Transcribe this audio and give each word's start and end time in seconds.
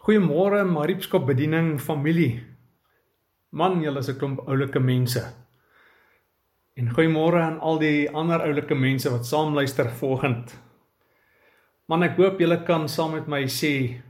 Goeiemôre 0.00 0.64
Mariepskop 0.64 1.26
bediening 1.28 1.74
familie. 1.76 2.40
Man, 3.52 3.82
julle 3.84 4.00
is 4.00 4.08
'n 4.08 4.16
klomp 4.16 4.38
oulike 4.48 4.80
mense. 4.80 5.20
En 6.74 6.88
goeiemôre 6.88 7.40
aan 7.40 7.60
al 7.60 7.78
die 7.78 8.08
ander 8.08 8.40
oulike 8.40 8.74
mense 8.74 9.10
wat 9.10 9.26
saam 9.26 9.52
luister 9.54 9.90
vanoggend. 9.90 10.56
Man, 11.86 12.02
ek 12.02 12.16
hoop 12.16 12.40
julle 12.40 12.64
kan 12.64 12.88
saam 12.88 13.12
met 13.12 13.28
my 13.28 13.44
sê 13.44 14.00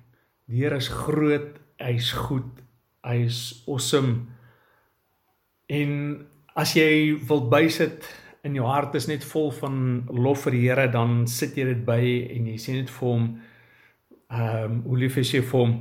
die 0.46 0.62
Here 0.62 0.76
is 0.76 0.88
groot, 0.88 1.58
hy's 1.80 2.12
goed, 2.12 2.62
hy's 3.02 3.64
awesome. 3.66 4.26
En 5.68 6.26
as 6.54 6.74
jy 6.74 7.18
wil 7.28 7.50
bysit 7.50 8.06
in 8.44 8.54
jou 8.54 8.66
hart 8.66 8.94
is 8.94 9.08
net 9.08 9.24
vol 9.24 9.50
van 9.50 10.06
lof 10.08 10.44
vir 10.44 10.52
die 10.52 10.68
Here, 10.68 10.88
dan 10.88 11.26
sit 11.26 11.56
jy 11.56 11.64
dit 11.64 11.84
by 11.84 12.30
en 12.30 12.46
jy 12.46 12.58
sê 12.58 12.72
net 12.78 12.90
vir 12.90 13.08
hom 13.08 13.40
ehm 14.30 14.64
um, 14.64 14.82
hoe 14.86 14.98
lief 14.98 15.16
is 15.16 15.32
jy 15.34 15.42
vir 15.42 15.58
hom? 15.58 15.72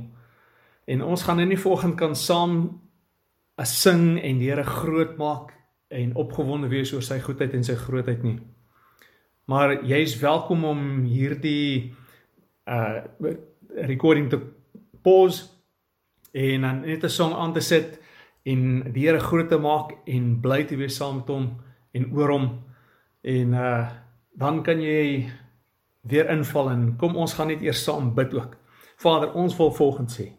En 0.90 1.02
ons 1.02 1.22
gaan 1.22 1.40
in 1.40 1.52
die 1.52 1.60
volgende 1.60 1.96
kan 1.96 2.16
saam 2.16 2.80
'n 3.60 3.66
sing 3.66 4.20
en 4.22 4.38
die 4.38 4.50
Here 4.50 4.64
groot 4.64 5.16
maak 5.16 5.52
en 5.88 6.14
opgewonde 6.14 6.68
wees 6.68 6.92
oor 6.92 7.02
sy 7.02 7.20
goedheid 7.20 7.54
en 7.54 7.64
sy 7.64 7.74
grootheid 7.74 8.22
nie. 8.22 8.38
Maar 9.46 9.84
jy's 9.84 10.18
welkom 10.20 10.64
om 10.64 11.04
hierdie 11.04 11.94
uh 12.66 13.02
recording 13.70 14.30
te 14.30 14.40
pause 15.02 15.44
en 16.32 16.60
dan 16.60 16.80
net 16.80 17.04
'n 17.04 17.08
song 17.08 17.34
aan 17.34 17.52
te 17.52 17.60
sit 17.60 18.00
en 18.42 18.92
die 18.92 19.06
Here 19.06 19.20
groot 19.20 19.48
te 19.48 19.58
maak 19.58 19.92
en 20.06 20.40
bly 20.40 20.64
te 20.64 20.76
wees 20.76 20.96
saam 20.96 21.16
met 21.16 21.28
hom 21.28 21.60
en 21.92 22.12
oor 22.12 22.30
hom 22.30 22.46
en 23.22 23.54
uh 23.54 23.88
dan 24.38 24.62
kan 24.62 24.80
jy 24.80 25.30
weer 26.00 26.30
inval 26.30 26.70
en 26.70 26.84
kom 26.96 27.16
ons 27.16 27.34
gaan 27.36 27.50
net 27.52 27.62
eers 27.62 27.82
saam 27.84 28.14
bid 28.14 28.34
ook. 28.34 28.56
Vader, 29.00 29.32
ons 29.32 29.56
wil 29.56 29.72
volgens 29.72 30.16
sê. 30.20 30.30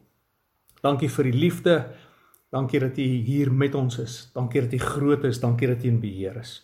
Dankie 0.81 1.09
vir 1.09 1.29
die 1.29 1.37
liefde. 1.37 1.75
Dankie 2.51 2.79
dat 2.79 2.97
U 2.97 3.05
hier 3.27 3.51
met 3.53 3.75
ons 3.75 3.97
is. 4.01 4.31
Dankie 4.33 4.61
dat 4.61 4.73
U 4.73 4.77
groot 4.77 5.23
is. 5.29 5.39
Dankie 5.39 5.67
dat 5.67 5.85
U 5.85 5.87
in 5.87 6.01
beheer 6.01 6.37
is. 6.41 6.59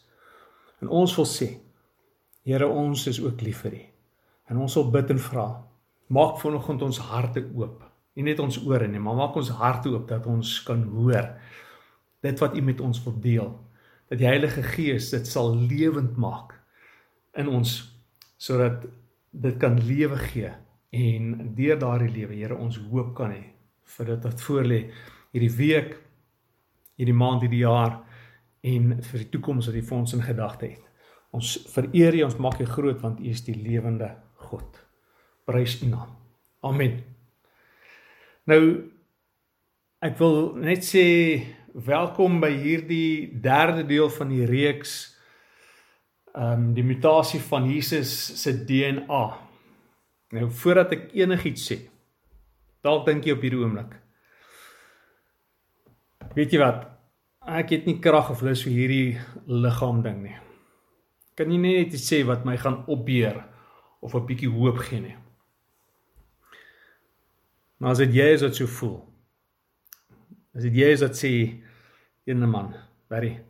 En 0.82 0.90
ons 0.90 1.16
wil 1.16 1.26
sê, 1.26 1.50
Here, 2.48 2.68
ons 2.68 3.02
is 3.12 3.18
ook 3.20 3.42
lief 3.44 3.66
vir 3.66 3.74
U. 3.76 3.80
En 4.48 4.60
ons 4.64 4.76
wil 4.80 4.86
bid 4.94 5.10
en 5.12 5.18
vra, 5.20 5.48
maak 6.16 6.38
vanoggend 6.40 6.86
ons 6.86 7.00
harte 7.10 7.44
oop. 7.44 7.82
Nie 8.16 8.30
net 8.30 8.40
ons 8.40 8.62
ore 8.64 8.88
nie, 8.88 9.02
maar 9.04 9.18
maak 9.20 9.36
ons 9.36 9.50
harte 9.60 9.92
oop 9.92 10.06
dat 10.08 10.26
ons 10.32 10.54
kan 10.64 10.86
hoor 10.94 11.34
dit 12.24 12.40
wat 12.40 12.56
U 12.56 12.64
met 12.64 12.80
ons 12.82 13.02
wil 13.04 13.18
deel. 13.22 13.52
Dat 14.08 14.22
die 14.22 14.30
Heilige 14.30 14.64
Gees 14.64 15.10
dit 15.12 15.28
sal 15.28 15.52
lewend 15.60 16.16
maak 16.16 16.56
in 17.36 17.52
ons 17.52 17.76
sodat 18.38 18.86
dit 19.32 19.58
kan 19.60 19.78
lewe 19.82 20.18
gee 20.30 20.52
en 20.98 21.54
deur 21.56 21.80
daardie 21.80 22.14
lewe 22.14 22.36
Here 22.38 22.56
ons 22.56 22.78
hoop 22.90 23.16
kan 23.18 23.34
hê 23.34 23.44
vir 23.98 24.12
dit 24.12 24.28
wat 24.28 24.42
voor 24.42 24.68
lê 24.68 24.82
hierdie 25.34 25.54
week 25.58 25.98
hierdie 26.98 27.18
maand 27.18 27.44
hierdie 27.46 27.64
jaar 27.66 28.00
en 28.68 28.98
vir 29.02 29.24
die 29.24 29.30
toekoms 29.34 29.70
wat 29.70 29.78
U 29.78 29.84
vir 29.90 29.98
ons 29.98 30.14
in 30.18 30.24
gedagte 30.26 30.66
het. 30.66 30.84
Ons 31.36 31.54
vereer 31.72 32.16
U, 32.18 32.24
ons 32.28 32.40
maak 32.42 32.62
U 32.64 32.68
groot 32.70 33.00
want 33.04 33.22
U 33.22 33.30
is 33.30 33.44
die 33.46 33.56
lewende 33.56 34.10
God. 34.50 34.82
Prys 35.48 35.78
U 35.84 35.92
naam. 35.92 36.16
Amen. 36.66 37.02
Nou 38.50 38.62
ek 40.04 40.18
wil 40.20 40.58
net 40.62 40.86
sê 40.86 41.06
welkom 41.74 42.40
by 42.42 42.52
hierdie 42.54 43.30
derde 43.42 43.86
deel 43.88 44.10
van 44.14 44.32
die 44.34 44.46
reeks 44.50 45.17
ehm 46.38 46.54
um, 46.54 46.74
die 46.74 46.86
mutasie 46.86 47.40
van 47.42 47.66
Jesus 47.66 48.42
se 48.42 48.54
DNA. 48.66 49.24
Nou 50.38 50.50
voordat 50.52 50.92
ek 50.94 51.08
enigiets 51.18 51.64
sê, 51.72 51.78
dalk 52.86 53.08
dink 53.08 53.26
jy 53.26 53.34
op 53.34 53.46
hierdie 53.46 53.62
oomblik. 53.64 53.96
Weet 56.38 56.54
jy 56.54 56.60
wat? 56.62 56.84
Ek 57.48 57.72
het 57.74 57.88
nie 57.88 57.98
krag 58.04 58.30
of 58.30 58.44
lus 58.46 58.62
vir 58.68 58.76
hierdie 58.76 59.18
liggaam 59.48 60.04
ding 60.06 60.20
nie. 60.28 60.36
Kan 61.38 61.50
jy 61.54 61.58
net 61.64 61.96
iets 61.96 62.06
sê 62.12 62.22
wat 62.28 62.46
my 62.46 62.58
gaan 62.62 62.84
opbeer 62.86 63.40
of 64.02 64.14
'n 64.14 64.28
bietjie 64.28 64.52
hoop 64.52 64.78
gee 64.78 65.02
nie? 65.02 65.18
Maar 67.80 67.92
as 67.92 67.98
dit 67.98 68.14
jy 68.14 68.30
is 68.34 68.42
wat 68.42 68.56
so 68.56 68.68
voel. 68.68 68.98
As 70.54 70.64
dit 70.64 70.74
jy 70.74 70.94
is 70.94 71.02
wat 71.02 71.18
sê 71.18 71.32
ene 72.26 72.46
man, 72.46 72.74
baie 73.10 73.42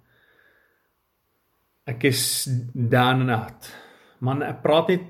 Ek 1.87 2.03
is 2.03 2.49
down 2.73 3.21
and 3.23 3.31
out. 3.31 3.67
Man, 4.19 4.41
ek 4.43 4.59
praat 4.59 4.89
net 4.91 5.05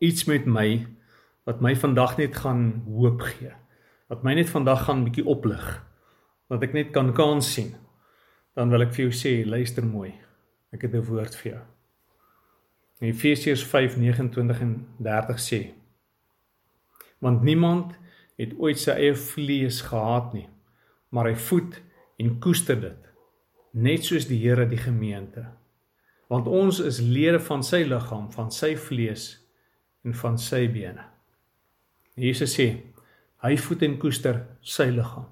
iets 0.00 0.24
met 0.24 0.46
my 0.48 0.86
wat 1.44 1.60
my 1.60 1.74
vandag 1.76 2.14
net 2.16 2.38
gaan 2.40 2.62
hoop 2.88 3.20
gee. 3.28 3.50
Wat 4.08 4.22
my 4.24 4.32
net 4.38 4.48
vandag 4.48 4.86
gaan 4.86 5.02
bietjie 5.04 5.26
oplig. 5.28 5.64
Dat 6.48 6.64
ek 6.64 6.72
net 6.72 6.94
kan 6.94 7.12
kans 7.12 7.50
sien. 7.52 7.74
Dan 8.56 8.72
wil 8.72 8.86
ek 8.86 8.94
vir 8.96 9.10
jou 9.10 9.12
sê, 9.12 9.32
luister 9.44 9.84
mooi. 9.84 10.14
Ek 10.72 10.86
het 10.88 10.94
'n 10.94 11.04
woord 11.04 11.36
vir 11.36 11.52
jou. 11.52 11.62
In 13.00 13.12
Efesiërs 13.12 13.64
5:29 13.68 14.60
en 14.60 14.86
30 14.96 15.38
sê: 15.38 15.60
Want 17.20 17.42
niemand 17.42 17.92
het 18.38 18.56
ooit 18.56 18.78
sy 18.78 18.92
eie 18.92 19.14
vlees 19.14 19.82
gehaat 19.82 20.32
nie, 20.32 20.48
maar 21.10 21.26
hy 21.28 21.34
voed 21.34 21.82
en 22.18 22.40
koester 22.40 22.80
dit, 22.80 23.02
net 23.72 24.04
soos 24.04 24.26
die 24.26 24.40
Here 24.40 24.66
die 24.68 24.80
gemeente 24.80 25.52
want 26.32 26.48
ons 26.50 26.80
is 26.82 26.98
lede 27.00 27.38
van 27.46 27.62
sy 27.62 27.84
liggaam, 27.86 28.26
van 28.34 28.50
sy 28.50 28.74
vlees 28.78 29.28
en 30.06 30.14
van 30.14 30.38
sy 30.38 30.66
bene. 30.70 31.04
Jesus 32.18 32.56
sê, 32.56 32.68
hy 33.44 33.56
voed 33.60 33.84
en 33.86 33.96
koester 34.00 34.42
sy 34.64 34.88
liggaam. 34.94 35.28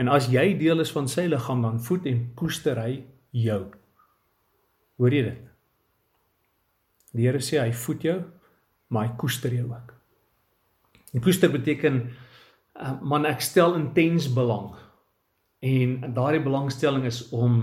En 0.00 0.08
as 0.08 0.30
jy 0.32 0.52
deel 0.58 0.80
is 0.84 0.92
van 0.94 1.08
sy 1.10 1.26
liggaam, 1.28 1.64
dan 1.64 1.80
voed 1.84 2.06
en 2.08 2.22
koester 2.38 2.78
hy 2.80 3.02
jou. 3.36 3.62
Hoor 5.00 5.16
jy 5.16 5.24
dit? 5.28 5.48
Die 7.12 7.26
Here 7.26 7.42
sê 7.44 7.60
hy 7.60 7.72
voed 7.76 8.06
jou, 8.06 8.18
maar 8.92 9.08
hy 9.08 9.16
koester 9.20 9.52
jou 9.52 9.66
ook. 9.68 9.92
En 11.12 11.24
koester 11.24 11.52
beteken 11.52 11.98
uh, 12.06 12.94
man 13.04 13.28
ek 13.28 13.44
stel 13.44 13.76
intens 13.76 14.30
belang. 14.32 14.70
En 15.60 16.14
daardie 16.16 16.42
belangstelling 16.42 17.04
is 17.08 17.26
om 17.36 17.58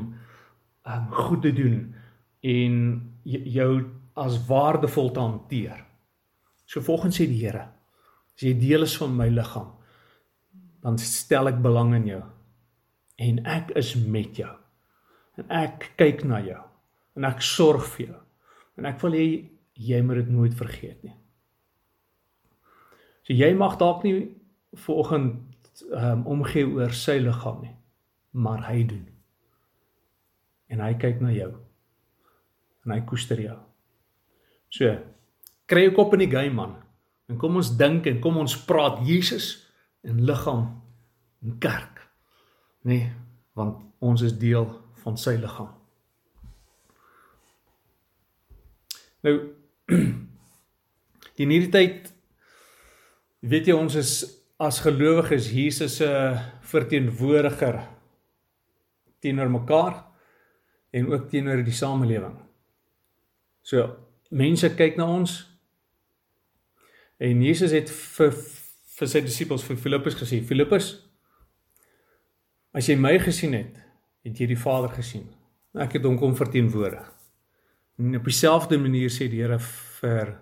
um, 0.86 1.08
goed 1.26 1.42
te 1.48 1.54
doen 1.56 1.82
en 2.40 2.76
jou 3.24 3.72
as 4.20 4.40
waardevol 4.48 5.12
te 5.12 5.20
hanteer. 5.20 5.84
So 6.66 6.82
volgens 6.82 7.20
sê 7.20 7.28
die 7.28 7.42
Here, 7.42 7.66
as 8.36 8.46
jy 8.46 8.54
deel 8.60 8.86
is 8.88 8.96
van 9.00 9.16
my 9.16 9.30
liggaam, 9.32 9.72
dan 10.84 10.98
stel 11.02 11.52
ek 11.52 11.62
belang 11.64 11.96
in 11.98 12.08
jou 12.08 12.24
en 13.20 13.40
ek 13.52 13.74
is 13.80 13.96
met 14.00 14.38
jou. 14.40 14.52
En 15.40 15.50
ek 15.52 15.90
kyk 16.00 16.24
na 16.28 16.40
jou 16.44 16.60
en 17.20 17.28
ek 17.28 17.42
sorg 17.44 17.84
vir 17.96 18.06
jou. 18.06 18.20
En 18.80 18.88
ek 18.88 19.02
wil 19.04 19.18
hê 19.18 19.28
jy 19.80 20.00
moet 20.04 20.22
dit 20.22 20.32
nooit 20.32 20.56
vergeet 20.56 21.04
nie. 21.04 21.16
So 23.28 23.36
jy 23.36 23.52
mag 23.60 23.76
dalk 23.80 24.06
nie 24.08 24.30
vanoggend 24.86 25.84
um, 25.92 26.24
omgee 26.32 26.68
oor 26.68 26.96
sy 26.96 27.18
liggaam 27.20 27.60
nie, 27.66 27.76
maar 28.32 28.64
hy 28.70 28.84
doen. 28.88 29.06
En 30.72 30.84
hy 30.86 30.94
kyk 31.02 31.20
na 31.24 31.34
jou 31.36 31.52
en 32.86 32.94
hy 32.96 33.00
koester 33.08 33.42
jou. 33.42 33.58
So, 34.74 34.92
kry 35.70 35.88
jou 35.88 35.96
kop 35.98 36.14
in 36.16 36.24
die 36.26 36.32
game 36.32 36.56
man. 36.56 36.78
En 37.30 37.38
kom 37.38 37.60
ons 37.60 37.72
dink 37.78 38.08
en 38.10 38.22
kom 38.24 38.40
ons 38.42 38.56
praat 38.66 39.02
Jesus 39.06 39.52
en 40.06 40.22
liggaam 40.26 40.64
en 41.46 41.58
kerk. 41.62 42.02
Nee, 42.88 43.10
want 43.58 43.84
ons 44.00 44.24
is 44.26 44.38
deel 44.40 44.68
van 45.04 45.18
sy 45.20 45.36
liggaam. 45.40 45.72
Nou 49.28 49.36
in 51.42 51.52
hierdie 51.52 51.72
tyd 51.74 52.12
weet 53.44 53.70
jy 53.70 53.76
ons 53.76 53.96
is 54.00 54.14
as 54.60 54.82
gelowiges 54.84 55.48
Jesus 55.56 55.98
se 56.02 56.10
verteenwoordiger 56.72 57.80
teenoor 59.24 59.52
mekaar 59.52 59.98
en 60.96 61.12
ook 61.12 61.30
teenoor 61.32 61.64
die 61.64 61.76
samelewing. 61.76 62.36
So 63.70 63.86
mense 64.30 64.72
kyk 64.78 64.98
na 64.98 65.06
ons. 65.10 65.44
En 67.22 67.44
Jesus 67.44 67.76
het 67.76 67.92
vir 67.92 68.34
vir 69.00 69.08
sy 69.08 69.22
disippels 69.24 69.64
vir 69.64 69.78
Filippus 69.80 70.18
gesê 70.20 70.42
Filippus 70.44 70.90
as 72.76 72.90
jy 72.90 72.98
my 73.00 73.14
gesien 73.24 73.54
het 73.56 73.78
het 74.28 74.42
jy 74.42 74.50
die 74.52 74.60
Vader 74.60 74.92
gesien. 74.92 75.30
Ek 75.80 75.96
het 75.96 76.04
hom 76.04 76.18
kom 76.20 76.36
verteenwoordig. 76.36 77.06
En 78.00 78.18
op 78.20 78.28
dieselfde 78.28 78.80
manier 78.82 79.12
sê 79.14 79.30
die 79.32 79.40
Here 79.40 79.60
vir 79.62 80.34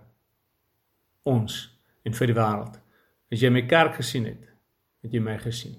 ons 1.28 1.60
en 2.08 2.16
vir 2.18 2.32
die 2.32 2.38
wêreld 2.38 2.80
as 3.28 3.44
jy 3.44 3.52
my 3.52 3.66
kerk 3.70 4.00
gesien 4.00 4.30
het 4.32 4.44
het 5.04 5.14
jy 5.14 5.22
my 5.22 5.38
gesien. 5.44 5.76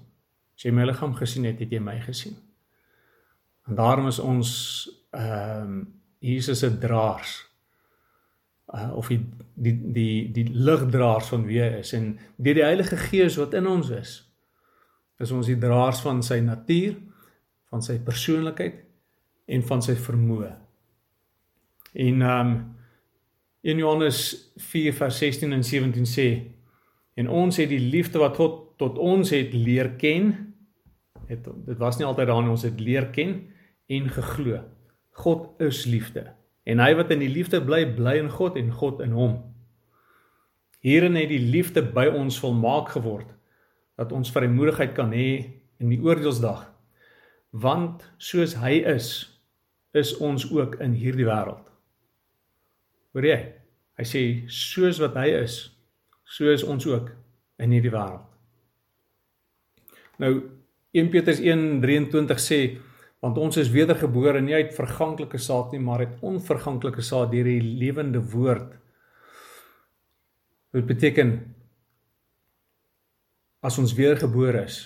As 0.55 0.67
jy 0.67 0.75
my 0.75 0.87
liggaam 0.87 1.17
gesien 1.17 1.49
het 1.49 1.59
het 1.59 1.73
jy 1.73 1.81
my 1.83 1.97
gesien. 2.05 2.37
En 3.67 3.79
daarom 3.79 4.11
is 4.11 4.21
ons 4.23 4.51
ehm 5.17 5.79
um, 5.79 5.79
Jesus 6.19 6.59
se 6.59 6.71
draers 6.77 7.35
uh, 8.73 8.91
of 8.95 9.07
die 9.07 9.21
die 9.53 9.75
die 9.93 10.31
die 10.35 10.47
ligdraers 10.53 11.29
van 11.31 11.45
wie 11.47 11.61
hy 11.61 11.79
is 11.79 11.93
en 11.97 12.11
deur 12.37 12.59
die 12.59 12.65
Heilige 12.65 12.99
Gees 13.09 13.37
wat 13.39 13.55
in 13.57 13.67
ons 13.67 13.91
is 13.95 14.17
is 15.19 15.31
ons 15.35 15.49
die 15.51 15.59
draers 15.59 15.99
van 15.99 16.21
sy 16.23 16.39
natuur, 16.39 16.93
van 17.67 17.81
sy 17.83 17.97
persoonlikheid 18.03 18.77
en 19.51 19.65
van 19.67 19.81
sy 19.83 19.97
vermoë. 19.99 20.53
En 21.99 22.21
um, 22.23 22.53
in 23.67 23.81
Johannes 23.81 24.21
4 24.69 24.95
vers 24.95 25.19
16 25.19 25.57
en 25.57 25.65
17 25.67 26.07
sê 26.07 26.29
en 27.19 27.27
ons 27.27 27.59
het 27.59 27.67
die 27.67 27.81
liefde 27.83 28.21
wat 28.21 28.39
God 28.39 28.61
tot 28.79 28.95
ons 29.01 29.33
het 29.35 29.51
leer 29.51 29.91
ken 29.99 30.31
het 31.27 31.43
dit 31.67 31.77
was 31.81 31.99
nie 31.99 32.07
altyd 32.07 32.29
daar 32.29 32.43
nie 32.45 32.53
ons 32.53 32.63
het 32.63 32.79
leer 32.79 33.09
ken 33.13 33.35
en 33.91 34.07
geglo. 34.13 34.61
God 35.19 35.61
is 35.61 35.85
liefde 35.89 36.29
en 36.69 36.81
hy 36.83 36.93
wat 36.97 37.11
in 37.13 37.23
die 37.23 37.31
liefde 37.31 37.61
bly 37.65 37.83
bly 37.97 38.17
in 38.21 38.29
God 38.31 38.57
en 38.59 38.69
God 38.75 39.01
in 39.03 39.15
hom. 39.17 39.39
Hierin 40.85 41.17
het 41.19 41.31
die 41.31 41.41
liefde 41.41 41.81
by 41.83 42.07
ons 42.13 42.37
volmaak 42.39 42.93
geword 42.95 43.31
dat 43.99 44.13
ons 44.15 44.31
vrymoedigheid 44.31 44.93
kan 44.95 45.11
hê 45.11 45.31
in 45.81 45.91
die 45.91 45.99
oordeelsdag. 45.99 46.67
Want 47.51 48.05
soos 48.21 48.53
hy 48.61 48.77
is, 48.87 49.09
is 49.97 50.13
ons 50.23 50.45
ook 50.53 50.77
in 50.83 50.93
hierdie 50.95 51.27
wêreld. 51.27 51.65
Hoor 53.15 53.25
jy? 53.25 53.39
Hy 53.99 54.05
sê 54.07 54.21
soos 54.53 55.01
wat 55.01 55.17
hy 55.19 55.27
is, 55.41 55.57
so 56.29 56.47
is 56.53 56.63
ons 56.63 56.85
ook 56.87 57.09
in 57.59 57.73
hierdie 57.75 57.91
wêreld. 57.91 58.23
Nou 60.21 60.33
1 60.95 61.11
Petrus 61.11 61.41
1:23 61.41 62.39
sê 62.43 62.59
want 63.19 63.37
ons 63.37 63.57
is 63.59 63.71
wedergebore 63.71 64.41
nie 64.41 64.55
uit 64.55 64.75
verganklike 64.75 65.37
saad 65.37 65.73
nie, 65.73 65.81
maar 65.83 66.05
uit 66.05 66.21
onverganklike 66.25 67.03
saad 67.03 67.31
deur 67.33 67.47
die 67.47 67.61
lewende 67.61 68.21
woord. 68.31 68.77
Dit 70.71 70.85
beteken 70.87 71.33
as 73.65 73.77
ons 73.81 73.93
weergebore 73.93 74.63
is, 74.63 74.85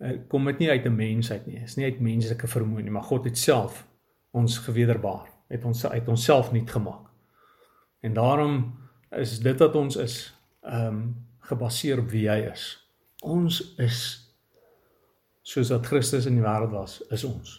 eh, 0.00 0.18
kom 0.28 0.44
dit 0.44 0.58
nie 0.58 0.70
uit 0.70 0.84
'n 0.84 0.96
mens 0.96 1.30
uit 1.30 1.46
nie. 1.46 1.58
Dit 1.58 1.68
is 1.68 1.76
nie 1.76 1.84
uit 1.84 2.00
menslike 2.00 2.46
vermoë 2.46 2.82
nie, 2.82 2.90
maar 2.90 3.08
God 3.08 3.24
het 3.24 3.38
self 3.38 3.86
ons 4.30 4.58
gewederbaar, 4.58 5.26
het 5.48 5.64
ons 5.64 5.86
uit 5.86 6.08
onsself 6.08 6.52
nuut 6.52 6.70
gemaak. 6.70 7.08
En 8.00 8.14
daarom 8.14 8.78
is 9.10 9.38
dit 9.40 9.58
wat 9.58 9.74
ons 9.74 9.96
is, 9.96 10.34
ehm 10.62 10.86
um, 10.86 11.26
gebaseer 11.38 11.98
op 11.98 12.10
wie 12.10 12.28
hy 12.28 12.50
is. 12.52 12.88
Ons 13.22 13.74
is 13.78 14.27
soos 15.48 15.72
wat 15.72 15.86
Christus 15.88 16.26
in 16.28 16.36
die 16.36 16.44
wêreld 16.44 16.74
was, 16.74 16.98
is 17.14 17.24
ons. 17.24 17.56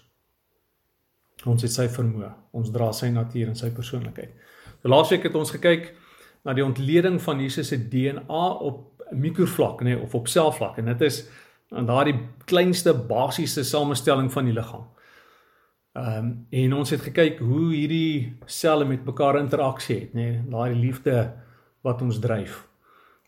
Ons 1.50 1.64
het 1.66 1.74
sy 1.74 1.88
vermoë, 1.90 2.30
ons 2.60 2.70
dra 2.74 2.92
sy 2.94 3.10
natuur 3.14 3.50
en 3.50 3.58
sy 3.58 3.72
persoonlikheid. 3.74 4.36
So 4.82 4.92
laasweek 4.92 5.26
het 5.28 5.36
ons 5.40 5.54
gekyk 5.56 5.94
na 6.46 6.56
die 6.56 6.66
ontleding 6.66 7.18
van 7.24 7.42
Jesus 7.44 7.72
se 7.72 7.80
DNA 7.92 8.46
op 8.68 8.86
mikrovlak 9.16 9.82
nê 9.82 9.96
nee, 9.96 10.04
of 10.04 10.14
op 10.16 10.30
selvlak 10.30 10.78
en 10.78 10.92
dit 10.92 11.02
is 11.08 11.24
aan 11.74 11.88
daardie 11.90 12.16
kleinste 12.50 12.94
basiese 12.94 13.64
samestelling 13.66 14.30
van 14.34 14.50
die 14.50 14.56
liggaam. 14.56 14.88
Ehm 15.98 16.18
um, 16.18 16.32
en 16.62 16.74
ons 16.78 16.90
het 16.94 17.02
gekyk 17.02 17.40
hoe 17.42 17.72
hierdie 17.74 18.38
selle 18.46 18.86
met 18.86 19.06
mekaar 19.06 19.40
interaksie 19.40 20.00
het 20.00 20.14
nê, 20.14 20.28
nee, 20.30 20.44
daardie 20.50 20.78
liefde 20.80 21.16
wat 21.82 22.02
ons 22.06 22.20
dryf. 22.22 22.62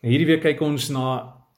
En 0.02 0.10
hierdie 0.10 0.28
week 0.30 0.44
kyk 0.46 0.62
ons 0.62 0.88
na 0.94 1.08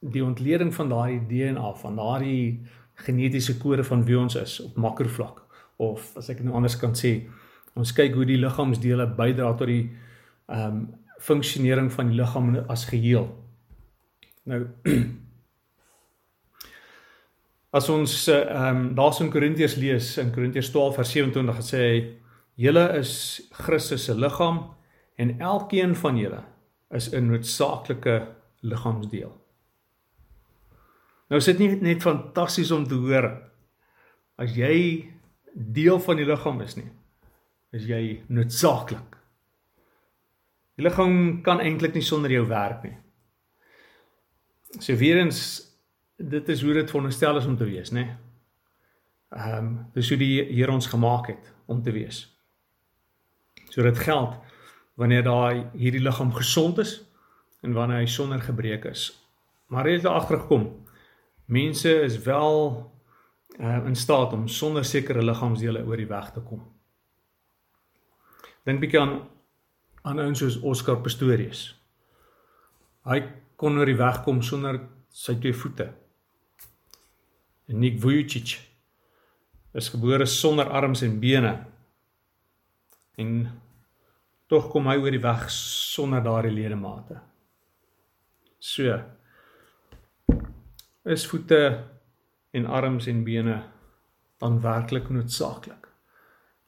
die 0.01 0.23
ontleding 0.25 0.73
van 0.73 0.89
daardie 0.89 1.21
DNA 1.29 1.73
van 1.81 2.01
daardie 2.01 2.65
genetiese 2.95 3.57
kode 3.57 3.83
van 3.83 4.05
wie 4.05 4.19
ons 4.19 4.35
is 4.35 4.59
op 4.63 4.77
makrovlak 4.77 5.41
of 5.77 6.13
as 6.17 6.29
ek 6.29 6.43
nou 6.43 6.55
anders 6.55 6.77
kan 6.79 6.93
sê, 6.95 7.27
ons 7.75 7.91
kyk 7.91 8.13
hoe 8.15 8.25
die 8.25 8.39
liggaamsdele 8.39 9.09
bydra 9.17 9.53
tot 9.57 9.67
die 9.67 9.89
ehm 10.47 10.69
um, 10.69 10.85
funksionering 11.25 11.87
van 11.91 12.09
die 12.11 12.17
liggaam 12.19 12.49
as 12.69 12.83
geheel. 12.85 13.29
Nou 14.45 14.65
As 17.75 17.89
ons 17.91 18.27
ehm 18.31 18.67
um, 18.67 18.83
daar's 18.95 19.19
in 19.19 19.31
Korintiërs 19.31 19.75
lees 19.75 20.17
in 20.21 20.31
Korintiërs 20.31 20.69
12 20.71 20.95
vers 20.95 21.11
27 21.11 21.57
gesê 21.57 21.79
hy 21.81 21.97
julle 22.67 22.85
is 22.99 23.13
Christus 23.51 24.05
se 24.07 24.15
liggaam 24.15 24.61
en 25.19 25.33
elkeen 25.39 25.95
van 25.95 26.17
julle 26.17 26.43
is 26.95 27.09
'n 27.11 27.27
noodsaaklike 27.27 28.15
liggaamsdeel. 28.61 29.33
Nou 31.29 31.39
is 31.41 31.49
dit 31.49 31.59
nie 31.61 31.69
net 31.81 32.05
fantasties 32.05 32.71
om 32.71 32.85
te 32.87 32.97
hoor 32.99 33.29
as 34.41 34.53
jy 34.55 34.75
deel 35.53 35.99
van 36.03 36.19
die 36.19 36.27
liggaam 36.27 36.59
is 36.61 36.75
nie. 36.77 36.89
Is 37.75 37.87
jy 37.87 38.01
noodsaaklik. 38.27 39.15
Die 40.75 40.83
liggaam 40.83 41.41
kan 41.43 41.63
eintlik 41.63 41.95
nie 41.95 42.03
sonder 42.03 42.31
jou 42.31 42.43
werk 42.49 42.83
nie. 42.83 42.95
So 44.79 44.95
weer 44.99 45.21
eens 45.23 45.39
dit 46.19 46.49
is 46.49 46.61
hoe 46.63 46.73
dit 46.73 46.89
veronderstel 46.89 47.37
is 47.39 47.47
om 47.47 47.57
te 47.57 47.67
wees, 47.67 47.91
né? 47.91 48.03
Nee? 48.03 48.15
Ehm 49.35 49.57
um, 49.57 49.71
dis 49.93 50.09
hoe 50.09 50.17
die 50.17 50.43
Here 50.53 50.71
ons 50.71 50.87
gemaak 50.87 51.27
het 51.27 51.53
om 51.65 51.81
te 51.83 51.91
wees. 51.91 52.21
So 53.69 53.83
dit 53.83 53.99
geld 53.99 54.37
wanneer 54.95 55.23
daai 55.23 55.65
hierdie 55.73 56.03
liggaam 56.03 56.31
gesond 56.33 56.77
is 56.79 57.01
en 57.61 57.73
wanneer 57.73 58.03
hy 58.03 58.07
sonder 58.07 58.39
gebreke 58.39 58.89
is. 58.89 59.09
Maar 59.67 59.89
jy 59.89 59.97
het 59.97 60.05
agtergekom. 60.05 60.84
Mense 61.45 61.91
is 62.01 62.17
wel 62.25 62.57
uh, 63.59 63.85
in 63.85 63.95
staat 63.95 64.33
om 64.33 64.47
sonder 64.47 64.85
sekere 64.85 65.23
liggaamsdele 65.23 65.85
oor 65.85 65.97
die 65.97 66.09
weg 66.09 66.31
te 66.33 66.41
kom. 66.41 66.63
Dink 68.65 68.81
bietjie 68.81 69.01
aan 69.01 69.15
aan 70.05 70.19
ouens 70.21 70.39
soos 70.39 70.59
Oscar 70.61 70.99
Pistorius. 71.01 71.71
Hy 73.09 73.23
kon 73.57 73.77
oor 73.79 73.89
die 73.89 73.97
weg 73.97 74.19
kom 74.25 74.43
sonder 74.45 74.77
sy 75.09 75.33
twee 75.41 75.55
voete. 75.57 75.87
En 77.65 77.79
Nick 77.81 77.97
Vujicic 78.03 78.59
is 79.73 79.89
gebore 79.89 80.27
sonder 80.29 80.69
arms 80.69 81.01
en 81.01 81.17
bene. 81.19 81.55
En 83.17 83.31
tog 84.51 84.69
kom 84.69 84.91
hy 84.91 84.99
oor 85.01 85.15
die 85.15 85.23
weg 85.23 85.47
sonder 85.53 86.21
daardie 86.25 86.53
ledemate. 86.53 87.17
So 88.61 88.93
is 91.05 91.25
voete 91.29 91.61
en 92.55 92.65
arms 92.65 93.07
en 93.07 93.23
bene 93.23 93.63
dan 94.41 94.61
werklik 94.61 95.09
noodsaaklik. 95.09 95.87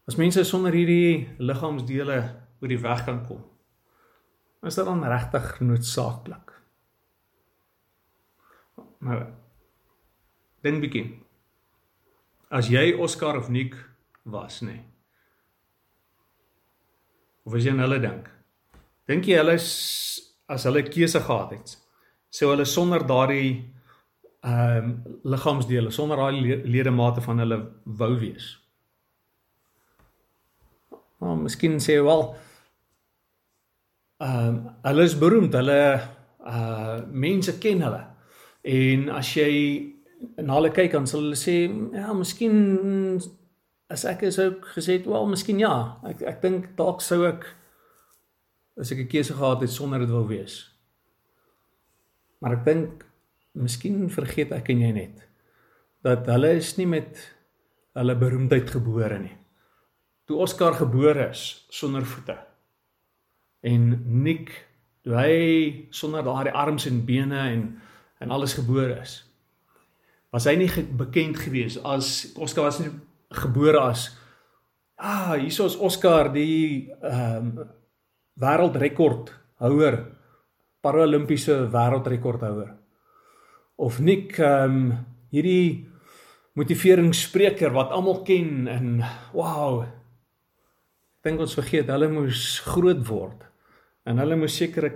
As 0.07 0.15
mense 0.15 0.43
sonder 0.47 0.75
hierdie 0.75 1.27
liggaamsdele 1.39 2.19
oor 2.61 2.71
die 2.71 2.81
weg 2.81 3.03
kan 3.05 3.23
kom, 3.27 3.41
is 4.63 4.77
dit 4.77 4.87
dan 4.87 5.03
regtig 5.03 5.57
noodsaaklik. 5.63 6.53
Maar 9.03 9.27
dink 10.65 10.81
bietjie. 10.85 11.07
As 12.49 12.69
jy 12.71 12.93
Oscar 12.95 13.37
of 13.37 13.49
Nick 13.49 13.75
was, 14.23 14.61
nê. 14.61 14.77
Nee, 14.77 14.85
of 17.47 17.55
as 17.55 17.63
jy 17.63 17.71
aan 17.71 17.83
hulle 17.85 17.99
dink. 18.03 18.27
Dink 19.07 19.27
jy 19.27 19.37
hulle 19.39 19.55
as 19.55 20.65
hulle 20.67 20.83
keuse 20.87 21.21
gehad 21.23 21.53
het, 21.55 21.75
sou 22.31 22.51
hulle 22.51 22.65
sonder 22.67 23.05
daardie 23.07 23.63
um, 24.47 24.91
liggaamsdele, 25.23 25.91
sonder 25.91 26.17
daai 26.17 26.63
ledemate 26.63 27.21
van 27.21 27.39
hulle 27.43 27.59
wou 27.83 28.13
wees? 28.19 28.51
Maar 31.17 31.33
oh, 31.33 31.39
miskien 31.47 31.79
sê 31.81 31.97
jy 31.97 32.03
wel 32.05 32.27
ehm 34.17 34.47
um, 34.49 34.61
hulle 34.85 35.03
is 35.05 35.17
beroemd, 35.17 35.53
hulle 35.53 35.81
uh 36.47 36.99
mense 37.11 37.57
ken 37.61 37.81
hulle. 37.85 38.03
En 38.61 39.09
as 39.17 39.33
jy 39.37 39.51
na 40.41 40.57
hulle 40.57 40.71
kyk 40.73 40.95
dan 40.95 41.09
sal 41.09 41.25
hulle 41.25 41.37
sê 41.39 41.57
ja, 41.93 42.13
miskien 42.13 43.19
as 43.93 44.03
ek 44.09 44.25
is 44.27 44.39
ook 44.39 44.65
gesê, 44.75 44.99
wel, 45.05 45.27
miskien 45.31 45.61
ja. 45.61 45.75
Ek 46.09 46.23
ek 46.33 46.41
dink 46.43 46.71
dalk 46.79 47.01
sou 47.05 47.23
ek 47.29 47.45
as 48.77 48.91
ek 48.91 49.05
'n 49.05 49.11
keuse 49.11 49.33
gehad 49.33 49.61
het 49.61 49.73
sonder 49.73 49.99
dit 49.99 50.09
wou 50.09 50.25
wees. 50.27 50.69
Maar 52.41 52.57
ek 52.59 52.65
dink 52.65 53.06
miskien 53.57 54.07
vergeet 54.13 54.53
ek 54.55 54.69
en 54.73 54.83
jy 54.85 54.91
net 54.95 55.23
dat 56.05 56.27
hulle 56.29 56.53
is 56.59 56.75
nie 56.77 56.87
met 56.87 57.17
hulle 57.97 58.13
beroemdheid 58.15 58.69
gebore 58.69 59.17
nie. 59.19 59.33
Toe 60.29 60.37
Oscar 60.45 60.75
gebore 60.77 61.31
is 61.31 61.65
sonder 61.73 62.05
voete 62.05 62.37
en 63.67 63.89
Nick 64.23 64.51
toe 65.03 65.15
hy 65.17 65.33
sonder 65.95 66.23
daardie 66.23 66.53
arms 66.53 66.87
en 66.89 67.03
bene 67.07 67.39
en 67.51 67.67
en 68.17 68.31
alles 68.33 68.55
gebore 68.57 68.95
is. 69.01 69.19
Was 70.33 70.47
hy 70.49 70.55
nie 70.57 70.69
bekend 70.99 71.37
gewees 71.37 71.77
as 71.85 72.31
Oscar 72.37 72.69
was 72.69 72.79
nie 72.81 72.91
gebore 73.43 73.81
as 73.81 74.09
ah 74.97 75.35
hierso 75.37 75.67
is 75.69 75.77
Oscar 75.77 76.31
die 76.33 76.89
ehm 77.01 77.51
um, 77.57 77.73
wêreldrekord 78.37 79.31
houer 79.63 79.95
paralimpiese 80.85 81.55
wêreldrekordhouer 81.73 82.75
of 83.77 83.99
Nick 83.99 84.37
ehm 84.39 84.73
um, 84.73 85.05
hierdie 85.29 85.85
motiveringsspreker 86.57 87.73
wat 87.75 87.91
almal 87.93 88.21
ken 88.25 88.67
en 88.71 89.01
wow 89.35 89.83
dink 91.25 91.41
ons 91.43 91.57
vergeet 91.59 91.89
hulle 91.91 92.07
moes 92.09 92.45
groot 92.65 93.03
word 93.09 93.43
en 94.07 94.21
hulle 94.23 94.37
moes 94.39 94.55
sekere 94.55 94.93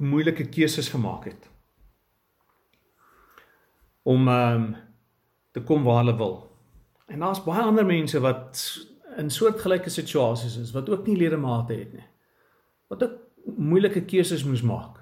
moeilike 0.00 0.46
keuses 0.54 0.88
gemaak 0.94 1.28
het 1.32 1.50
om 4.04 4.28
ehm 4.28 4.64
um, 4.64 4.74
te 5.54 5.62
kom 5.62 5.84
waar 5.86 6.00
hulle 6.02 6.16
wil. 6.18 6.32
En 7.06 7.20
daar's 7.22 7.42
baie 7.44 7.62
ander 7.62 7.86
mense 7.86 8.18
wat 8.20 8.58
in 9.16 9.30
soortgelyke 9.30 9.90
situasies 9.90 10.56
is 10.58 10.72
wat 10.74 10.88
ook 10.90 11.06
nie 11.06 11.16
ledemate 11.16 11.76
het 11.78 11.92
nie. 11.94 12.06
Wat 12.90 13.04
ook 13.06 13.54
moeilike 13.56 14.02
keuses 14.02 14.42
moes 14.44 14.64
maak. 14.66 14.98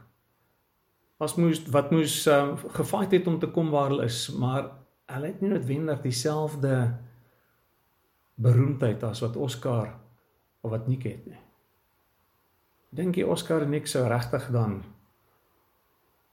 Was 1.22 1.36
moes 1.38 1.60
wat 1.70 1.92
moes 1.94 2.16
um, 2.26 2.56
gefight 2.74 3.12
het 3.14 3.28
om 3.30 3.38
te 3.38 3.46
kom 3.54 3.70
waar 3.70 3.92
hulle 3.92 4.08
is, 4.10 4.24
maar 4.34 4.64
hulle 5.12 5.28
het 5.30 5.42
nie 5.42 5.52
noodwendig 5.52 6.00
dieselfde 6.02 6.72
beroemdheid 8.42 9.04
as 9.06 9.22
wat 9.22 9.38
Oscar 9.38 9.92
of 10.66 10.72
wat 10.74 10.88
Nick 10.90 11.06
het 11.06 11.28
nie. 11.30 11.38
Dink 12.90 13.20
jy 13.20 13.28
Oscar 13.30 13.62
en 13.62 13.70
Nick 13.70 13.86
sou 13.86 14.02
regtig 14.10 14.48
dan 14.50 14.80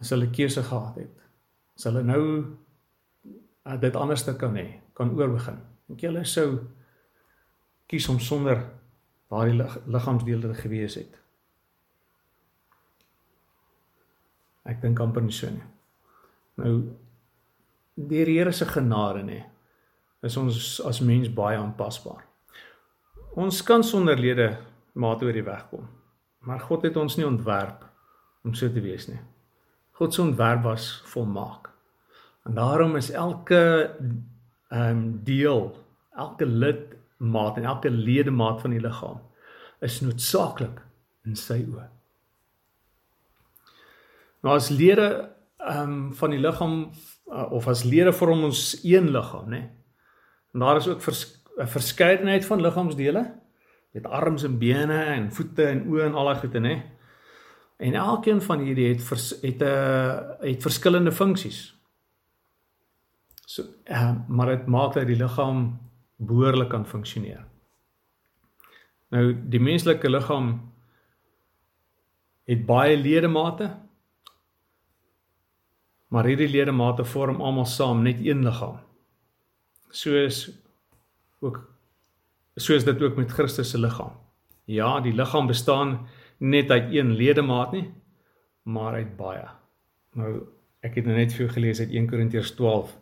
as 0.02 0.10
hulle 0.16 0.32
keuse 0.34 0.66
gehad 0.66 0.98
het? 1.04 1.22
As 1.78 1.86
hulle 1.86 2.02
nou 2.08 2.26
uh, 2.42 3.78
dit 3.80 3.96
anders 3.96 4.26
te 4.26 4.34
kan 4.42 4.58
hê, 4.58 4.68
kan 4.98 5.14
oorbegin. 5.14 5.62
Dink 5.86 6.02
jy 6.02 6.10
hulle 6.10 6.26
sou 6.26 6.50
kies 7.90 8.10
om 8.10 8.18
sonder 8.18 8.66
daardie 9.30 9.62
liggaamsdele 9.86 10.50
te 10.50 10.62
gewees 10.66 10.98
het? 10.98 11.22
Ek 14.66 14.82
dink 14.82 15.00
amper 15.00 15.24
nie 15.24 15.36
so 15.36 15.50
nie. 15.52 15.66
Nou 16.60 16.74
deur 18.00 18.30
die 18.32 18.38
Here 18.38 18.52
se 18.56 18.66
genade 18.66 19.24
nê 19.28 19.44
is 20.24 20.36
ons 20.38 20.80
as 20.88 21.00
mens 21.04 21.30
baie 21.32 21.58
aanpasbaar. 21.58 22.26
Ons 23.40 23.62
kan 23.64 23.84
sonder 23.84 24.20
lede 24.20 24.50
maat 25.00 25.24
oor 25.24 25.36
die 25.36 25.46
weg 25.46 25.66
kom. 25.70 25.88
Maar 26.44 26.60
God 26.60 26.88
het 26.88 26.98
ons 26.98 27.16
nie 27.16 27.28
ontwerp 27.28 27.86
om 28.44 28.56
so 28.56 28.72
te 28.72 28.84
wees 28.84 29.08
nie. 29.08 29.20
God 30.00 30.14
se 30.14 30.22
ontwerp 30.22 30.64
was 30.64 30.90
volmaak. 31.12 31.70
En 32.48 32.56
daarom 32.56 32.96
is 32.96 33.12
elke 33.12 33.62
ehm 34.70 34.98
um, 34.98 35.24
deel, 35.24 35.76
elke 36.16 36.46
lidmaat 36.46 37.58
en 37.58 37.64
elke 37.64 37.90
ledemaat 37.90 38.62
van 38.62 38.76
die 38.76 38.82
liggaam 38.82 39.20
is 39.80 40.02
noodsaaklik 40.02 40.82
in 41.26 41.36
sy 41.36 41.64
oë. 41.66 41.88
Nou 44.42 44.56
as 44.56 44.70
lede 44.70 45.30
ehm 45.58 45.92
um, 45.92 46.14
van 46.14 46.30
die 46.30 46.40
liggaam 46.40 46.92
uh, 47.28 47.52
of 47.52 47.68
as 47.68 47.84
lede 47.84 48.14
vorm 48.14 48.44
ons 48.44 48.80
een 48.84 49.10
liggaam, 49.12 49.50
né? 49.50 49.70
En 50.54 50.60
daar 50.60 50.76
is 50.76 50.88
ook 50.88 50.98
'n 50.98 51.02
vers, 51.02 51.44
verskeidenheid 51.58 52.46
van 52.46 52.62
liggaamsdele. 52.62 53.20
Jy 53.92 54.00
het 54.02 54.06
arms 54.06 54.44
en 54.44 54.58
bene 54.58 55.04
en 55.04 55.32
voete 55.34 55.66
en 55.66 55.86
oë 55.88 56.06
en 56.06 56.14
al 56.14 56.26
daai 56.26 56.40
goede, 56.40 56.60
né? 56.60 56.84
En 57.78 57.94
elkeen 57.94 58.42
van 58.42 58.60
hierdie 58.60 58.88
het 58.88 59.04
vers, 59.04 59.30
het 59.42 59.62
'n 59.62 59.64
uh, 59.64 60.18
het 60.40 60.62
verskillende 60.62 61.12
funksies. 61.12 61.76
So, 63.46 63.64
uh, 63.86 64.16
maar 64.28 64.46
dit 64.46 64.66
maak 64.66 64.94
dat 64.94 65.08
die 65.08 65.16
liggaam 65.16 65.80
behoorlik 66.16 66.70
kan 66.70 66.86
funksioneer. 66.86 67.46
Nou 69.10 69.34
die 69.50 69.60
menslike 69.60 70.10
liggaam 70.10 70.72
het 72.46 72.66
baie 72.66 72.98
ledemate. 72.98 73.72
Maar 76.10 76.26
hierdie 76.26 76.50
ledemate 76.50 77.06
vorm 77.06 77.42
almal 77.42 77.68
saam 77.70 78.02
net 78.06 78.22
een 78.26 78.42
liggaam. 78.46 78.80
Soos 79.90 80.48
ook 81.40 81.62
soos 82.60 82.84
dit 82.84 83.02
ook 83.02 83.16
met 83.16 83.32
Christus 83.32 83.70
se 83.70 83.80
liggaam. 83.80 84.12
Ja, 84.66 85.00
die 85.00 85.14
liggaam 85.14 85.48
bestaan 85.48 86.08
net 86.38 86.72
uit 86.72 86.94
een 86.94 87.14
ledemaat 87.16 87.72
nie, 87.72 87.86
maar 88.64 88.94
uit 88.94 89.16
baie. 89.18 89.46
Nou 90.14 90.34
ek 90.86 90.96
het 90.96 91.06
nou 91.06 91.16
net 91.18 91.34
vir 91.36 91.46
jou 91.46 91.54
gelees 91.54 91.80
uit 91.80 91.92
1 91.92 92.08
Korintiërs 92.08 92.54
12 92.56 92.96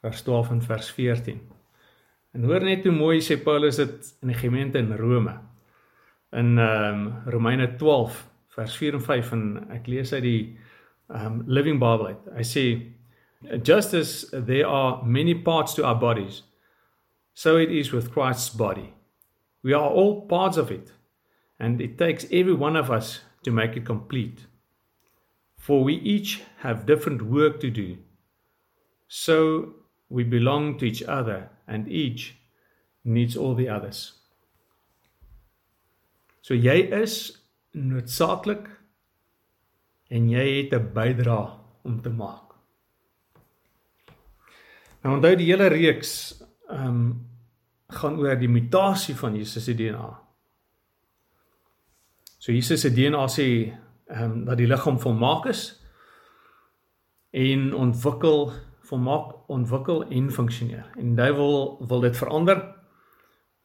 vers 0.00 0.22
12 0.22 0.50
en 0.50 0.62
vers 0.64 0.90
14. 0.96 1.40
En 2.32 2.44
hoor 2.44 2.64
net 2.64 2.84
hoe 2.86 2.94
mooi 2.94 3.20
sê 3.24 3.36
Paulus 3.42 3.80
dit 3.80 4.10
in 4.22 4.32
die 4.32 4.38
gemeente 4.38 4.78
in 4.78 4.92
Rome. 4.96 5.36
In 6.32 6.58
ehm 6.58 7.06
um, 7.06 7.06
Romeine 7.26 7.74
12 7.76 8.20
vers 8.54 8.76
4 8.76 8.94
en 8.94 9.02
5 9.02 9.32
en 9.32 9.44
ek 9.76 9.86
lees 9.86 10.12
uit 10.12 10.22
die 10.22 10.42
um, 11.10 11.44
Living 11.46 11.78
Bible 11.78 12.06
uit. 12.06 12.30
Hy 12.36 12.46
sê 12.46 12.64
just 13.62 13.94
as 13.94 14.26
there 14.32 14.66
are 14.66 15.02
many 15.04 15.34
parts 15.34 15.74
to 15.74 15.84
our 15.84 15.94
bodies 15.94 16.42
so 17.34 17.56
it 17.56 17.70
is 17.70 17.90
with 17.90 18.12
Christ's 18.12 18.50
body. 18.50 18.92
We 19.62 19.72
are 19.72 19.88
all 19.88 20.26
parts 20.26 20.56
of 20.56 20.70
it 20.70 20.92
and 21.58 21.80
it 21.80 21.96
takes 21.96 22.26
every 22.30 22.54
one 22.54 22.76
of 22.76 22.90
us 22.90 23.20
to 23.44 23.50
make 23.50 23.76
it 23.76 23.86
complete. 23.86 24.46
For 25.56 25.82
we 25.82 25.94
each 25.94 26.42
have 26.58 26.86
different 26.86 27.22
work 27.22 27.60
to 27.60 27.70
do. 27.70 27.98
So 29.08 29.74
we 30.08 30.24
belong 30.24 30.78
to 30.78 30.86
each 30.86 31.02
other 31.02 31.50
and 31.66 31.88
each 31.88 32.36
needs 33.04 33.36
all 33.36 33.54
the 33.54 33.68
others. 33.68 34.12
So 36.42 36.54
jy 36.54 36.90
is 36.92 37.38
noodsaaklik 37.74 38.66
en 40.10 40.30
jy 40.30 40.46
het 40.62 40.74
'n 40.74 40.92
bydrae 40.92 41.50
om 41.82 42.00
te 42.02 42.10
maak. 42.10 42.54
Nou 45.02 45.14
onthou 45.16 45.36
die 45.36 45.50
hele 45.50 45.66
reeks 45.66 46.42
ehm 46.68 46.86
um, 46.86 47.28
gaan 47.90 48.18
oor 48.18 48.36
die 48.38 48.48
mutasie 48.48 49.16
van 49.16 49.36
Jesus 49.36 49.64
se 49.64 49.74
DNA. 49.74 50.20
So 52.38 52.52
Jesus 52.52 52.80
se 52.80 52.90
DNA 52.90 53.26
sê 53.28 53.46
ehm 54.06 54.30
um, 54.30 54.44
dat 54.44 54.56
die 54.56 54.66
liggaam 54.66 55.00
volmaak 55.00 55.46
is 55.46 55.80
en 57.30 57.74
ontwikkel 57.74 58.52
volmaak 58.90 59.48
ontwikkel 59.48 60.04
en 60.08 60.30
funksioneer. 60.32 60.86
En 60.96 61.06
die 61.06 61.14
duiwel 61.14 61.84
wil 61.86 62.00
dit 62.00 62.16
verander 62.16 62.74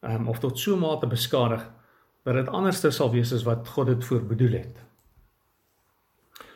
um, 0.01 0.27
of 0.27 0.39
tot 0.39 0.59
so 0.59 0.77
mate 0.77 1.07
beskadig 1.07 1.71
dat 2.23 2.33
dit 2.33 2.47
anderster 2.47 2.93
sal 2.93 3.11
wees 3.11 3.33
as 3.33 3.43
wat 3.43 3.67
God 3.67 3.87
dit 3.87 4.05
voorbedoel 4.05 4.51
het. 4.51 4.85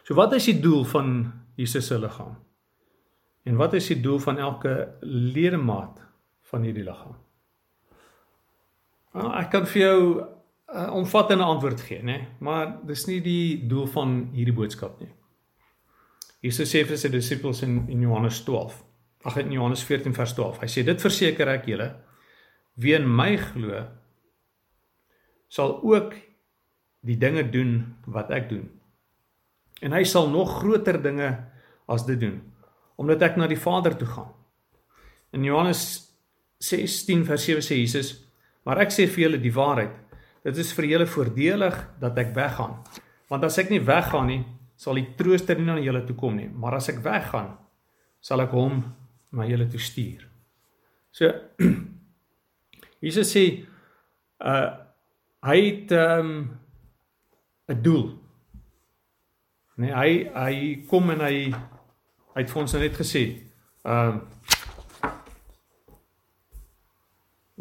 So 0.09 0.17
wat 0.17 0.31
is 0.33 0.47
die 0.49 0.57
doel 0.57 0.87
van 0.89 1.09
Jesus 1.53 1.85
se 1.85 1.99
liggaam? 2.01 2.33
En 3.45 3.59
wat 3.61 3.75
is 3.77 3.91
die 3.91 3.99
doel 4.01 4.17
van 4.19 4.39
elke 4.41 4.71
ledemaat 5.05 5.99
van 6.49 6.63
hierdie 6.65 6.83
liggaam? 6.83 7.13
Nou, 9.13 9.27
ek 9.37 9.51
kan 9.53 9.67
vir 9.69 9.81
jou 9.81 9.99
'n 10.17 10.25
uh, 10.73 10.93
omvattende 10.97 11.43
antwoord 11.45 11.81
gee, 11.81 12.01
nê, 12.01 12.17
maar 12.39 12.79
dis 12.85 13.05
nie 13.05 13.21
die 13.21 13.67
doel 13.67 13.85
van 13.87 14.29
hierdie 14.33 14.53
boodskap 14.53 14.99
nie. 14.99 15.11
Jesus 16.41 16.73
sê 16.73 16.83
vir 16.85 16.97
sy 16.97 17.09
disippels 17.09 17.61
in 17.61 17.85
in 17.89 18.01
Johannes 18.01 18.41
12. 18.43 18.83
Ag 19.23 19.37
in 19.37 19.51
Johannes 19.51 19.83
14 19.83 20.13
vers 20.13 20.33
12. 20.33 20.59
Hy 20.61 20.67
sê 20.67 20.83
dit 20.83 21.01
verseker 21.01 21.47
ek 21.47 21.65
julle 21.67 21.95
wie 22.75 22.95
in 22.95 23.05
my 23.05 23.37
glo 23.37 23.85
sal 25.49 25.81
ook 25.83 26.15
die 27.01 27.17
dinge 27.17 27.43
doen 27.51 27.95
wat 28.05 28.31
ek 28.31 28.49
doen. 28.49 28.78
En 29.81 29.95
hy 29.95 30.03
sal 30.03 30.29
nog 30.29 30.59
groter 30.59 31.01
dinge 31.01 31.31
as 31.88 32.05
dit 32.05 32.19
doen 32.19 32.39
omdat 33.00 33.21
ek 33.24 33.38
na 33.39 33.45
die 33.48 33.55
Vader 33.55 33.93
toe 33.95 34.07
gaan. 34.12 34.33
In 35.31 35.45
Johannes 35.48 36.12
16 36.59 37.21
vers 37.24 37.45
7 37.48 37.63
sê 37.63 37.77
Jesus: 37.79 38.09
"Maar 38.67 38.81
ek 38.83 38.91
sê 38.91 39.07
vir 39.07 39.24
julle 39.24 39.39
die 39.39 39.53
waarheid. 39.55 39.95
Dit 40.43 40.57
is 40.57 40.74
vir 40.74 40.86
julle 40.86 41.07
voordelig 41.07 41.75
dat 42.00 42.17
ek 42.17 42.36
weggaan. 42.36 42.75
Want 43.29 43.43
as 43.43 43.57
ek 43.57 43.69
nie 43.69 43.79
weggaan 43.79 44.27
nie, 44.27 44.45
sal 44.75 44.95
die 44.95 45.07
trooster 45.15 45.57
nie 45.59 45.65
na 45.65 45.79
julle 45.79 46.05
toe 46.07 46.15
kom 46.15 46.36
nie, 46.36 46.48
maar 46.48 46.75
as 46.75 46.89
ek 46.89 47.01
weggaan, 47.03 47.57
sal 48.21 48.41
ek 48.41 48.51
hom 48.55 48.79
na 49.31 49.45
julle 49.45 49.67
toe 49.67 49.79
stuur. 49.79 50.24
So 51.12 51.31
Jesus 53.05 53.33
sê 53.36 53.45
uh 54.39 54.69
hy 55.39 55.59
het 55.63 55.91
um 55.95 56.31
'n 57.69 57.81
doel. 57.81 58.17
Nee, 59.79 59.93
hy 59.95 60.09
hy 60.36 60.55
kom 60.89 61.07
en 61.13 61.21
hy 61.24 61.36
hy 61.53 62.41
het 62.41 62.51
vir 62.51 62.62
ons 62.62 62.74
nou 62.75 62.81
net 62.83 62.98
gesê, 63.00 63.24
um 63.88 64.19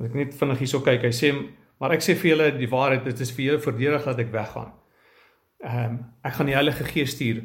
ek 0.08 0.14
net 0.14 0.34
vinnig 0.38 0.60
hierso 0.62 0.80
kyk, 0.86 1.06
hy 1.06 1.14
sê 1.14 1.30
maar 1.78 1.94
ek 1.94 2.02
sê 2.02 2.14
vir 2.18 2.32
julle 2.32 2.50
die 2.58 2.70
waarheid, 2.70 3.06
dit 3.06 3.22
is 3.22 3.32
vir 3.34 3.44
julle 3.44 3.62
voordelig 3.62 4.04
dat 4.06 4.20
ek 4.24 4.34
weggaan 4.34 4.74
ehm 5.62 5.84
um, 5.84 5.96
ek 6.22 6.36
gaan 6.36 6.50
die 6.50 6.58
Heilige 6.58 6.84
Gees 6.90 7.14
stuur 7.14 7.42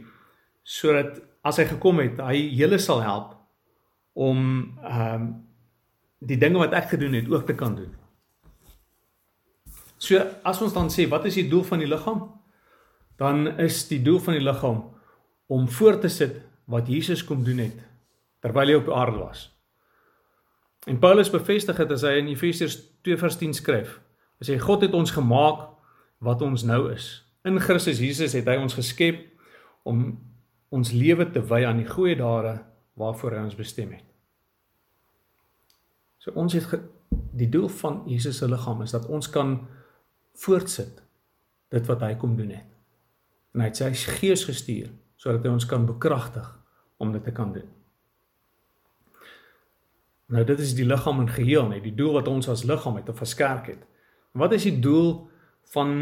sodat 0.63 1.18
as 1.44 1.58
hy 1.60 1.65
gekom 1.70 2.00
het, 2.00 2.22
hy 2.22 2.38
julle 2.58 2.80
sal 2.82 3.01
help 3.06 3.34
om 4.13 4.44
ehm 4.82 5.15
um, 5.15 5.32
die 6.24 6.38
dinge 6.39 6.62
wat 6.62 6.74
ek 6.77 6.94
gedoen 6.94 7.18
het 7.18 7.27
ook 7.27 7.44
te 7.46 7.53
kan 7.53 7.74
doen. 7.75 7.89
So 10.00 10.22
as 10.48 10.62
ons 10.63 10.72
dan 10.74 10.88
sê 10.89 11.03
wat 11.12 11.25
is 11.27 11.36
die 11.36 11.50
doel 11.51 11.65
van 11.68 11.84
die 11.84 11.89
liggaam? 11.89 12.22
Dan 13.17 13.60
is 13.60 13.88
die 13.88 14.01
doel 14.01 14.20
van 14.20 14.38
die 14.38 14.43
liggaam 14.43 14.84
om 15.48 15.67
voort 15.67 16.01
te 16.01 16.10
sit 16.10 16.41
wat 16.65 16.88
Jesus 16.88 17.24
kom 17.24 17.43
doen 17.43 17.58
het 17.58 17.82
terwyl 18.43 18.67
hy 18.67 18.79
op 18.79 18.89
aarde 18.91 19.17
was. 19.17 19.48
En 20.88 21.00
Paulus 21.00 21.29
bevestig 21.32 21.77
dit 21.79 21.91
as 21.91 22.03
hy 22.03 22.17
in 22.20 22.32
Efesiërs 22.34 22.75
2:10 23.08 23.53
skryf. 23.55 24.00
Hy 24.39 24.48
sê 24.50 24.58
God 24.60 24.82
het 24.84 24.93
ons 24.93 25.12
gemaak 25.12 25.70
wat 26.20 26.41
ons 26.41 26.63
nou 26.67 26.91
is 26.91 27.24
In 27.43 27.60
Christus 27.60 28.00
Jesus 28.00 28.34
het 28.38 28.48
hy 28.48 28.55
ons 28.55 28.75
geskep 28.77 29.20
om 29.88 30.13
ons 30.74 30.91
lewe 30.96 31.25
te 31.27 31.41
wy 31.43 31.65
aan 31.67 31.82
die 31.82 31.89
goeie 31.89 32.15
dade 32.15 32.55
waarvoor 33.00 33.36
hy 33.36 33.41
ons 33.50 33.58
bestem 33.60 33.91
het. 33.98 34.05
So 36.24 36.32
ons 36.39 36.55
het 36.55 36.72
die 37.36 37.50
doel 37.51 37.67
van 37.82 38.05
Jesus 38.08 38.39
se 38.39 38.48
liggaam 38.48 38.86
is 38.86 38.96
dat 38.96 39.10
ons 39.12 39.27
kan 39.29 39.58
voortsit 40.39 41.03
dit 41.74 41.89
wat 41.91 42.05
hy 42.08 42.13
kom 42.22 42.38
doen 42.39 42.55
het. 42.55 42.70
En 43.53 43.62
hy 43.62 43.69
het 43.69 43.79
sy 43.79 43.93
gees 44.19 44.45
gestuur 44.50 44.91
sodat 45.24 45.45
hy 45.45 45.53
ons 45.53 45.65
kan 45.69 45.86
bekragtig 45.88 46.48
om 47.00 47.13
dit 47.13 47.24
te 47.24 47.31
kan 47.31 47.53
doen. 47.55 47.69
Nou 50.33 50.43
dit 50.48 50.60
is 50.60 50.74
die 50.75 50.88
liggaam 50.88 51.22
in 51.24 51.29
geheel, 51.31 51.67
net 51.69 51.86
die 51.86 51.95
doel 51.95 52.17
wat 52.17 52.27
ons 52.27 52.50
as 52.51 52.65
liggaam 52.67 52.98
het 53.00 53.05
te 53.07 53.15
verskerk 53.15 53.69
het. 53.72 53.86
Wat 54.33 54.51
is 54.55 54.65
die 54.67 54.79
doel 54.83 55.29
van 55.75 55.93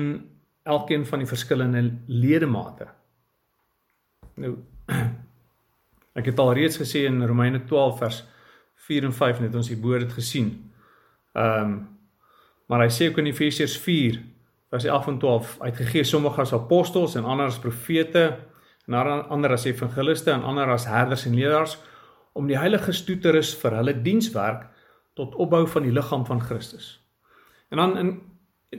elkeen 0.63 1.05
van 1.05 1.21
die 1.21 1.29
verskillende 1.29 1.83
ledemate? 2.07 2.87
Nou 4.39 4.55
ek 6.19 6.31
het 6.31 6.39
al 6.39 6.53
reeds 6.57 6.79
gesê 6.81 7.05
in 7.09 7.21
Romeine 7.27 7.63
12 7.67 7.97
vers 7.99 8.23
4 8.87 9.09
en 9.09 9.13
5 9.13 9.45
net 9.45 9.55
ons 9.55 9.69
die 9.69 9.79
woord 9.79 10.07
het 10.07 10.19
gesien. 10.19 10.53
Ehm 11.37 11.71
um, 11.71 11.79
maar 12.71 12.85
hy 12.85 12.91
sê 12.95 13.09
ook 13.09 13.17
in 13.19 13.27
Efesiërs 13.27 13.73
4 13.83 14.21
vers 14.71 14.87
11 14.87 15.07
en 15.07 15.19
12 15.19 15.55
uitgegee 15.59 16.03
sommige 16.07 16.41
as 16.41 16.53
apostels 16.55 17.15
en 17.19 17.27
ander 17.27 17.51
as 17.51 17.59
profete 17.59 18.25
en 18.87 18.97
ander 19.29 19.51
as 19.51 19.67
evangeliste 19.67 20.31
en 20.31 20.43
ander 20.47 20.71
as 20.71 20.87
herders 20.87 21.25
en 21.27 21.35
leerders 21.35 21.77
om 22.33 22.47
die 22.47 22.57
heiliges 22.57 23.03
toe 23.03 23.17
te 23.19 23.33
rus 23.35 23.51
vir 23.59 23.75
hulle 23.75 23.97
dienswerk 24.01 24.69
tot 25.19 25.35
opbou 25.35 25.65
van 25.67 25.83
die 25.83 25.91
liggaam 25.91 26.23
van 26.25 26.39
Christus. 26.41 26.93
En 27.69 27.81
dan 27.81 27.97
in 27.99 28.11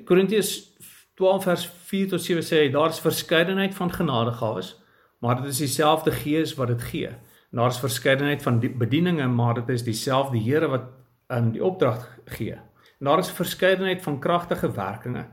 Korintiërs 0.09 0.73
12 1.21 1.45
vers 1.45 1.67
4 1.91 2.09
tot 2.15 2.25
7 2.25 2.45
sê 2.47 2.63
hy 2.65 2.71
daar's 2.73 3.01
verskeidenheid 3.05 3.75
van 3.77 3.93
genadegawes, 3.93 4.73
maar 5.21 5.43
dit 5.43 5.53
is 5.53 5.61
dieselfde 5.61 6.13
Gees 6.13 6.55
wat 6.57 6.73
dit 6.73 6.83
gee. 6.89 7.13
Daar's 7.53 7.81
verskeidenheid 7.81 8.43
van 8.43 8.63
die 8.63 8.71
bedieninge, 8.73 9.27
maar 9.29 9.55
dit 9.61 9.69
is 9.69 9.85
dieselfde 9.85 10.41
Here 10.41 10.71
wat 10.73 10.89
in 11.29 11.53
die 11.53 11.65
opdrag 11.65 12.07
gee. 12.25 12.57
En 12.99 13.11
daar 13.11 13.21
is 13.21 13.31
verskeidenheid 13.31 14.03
van 14.03 14.21
kragtige 14.21 14.73
werkinge, 14.73 15.27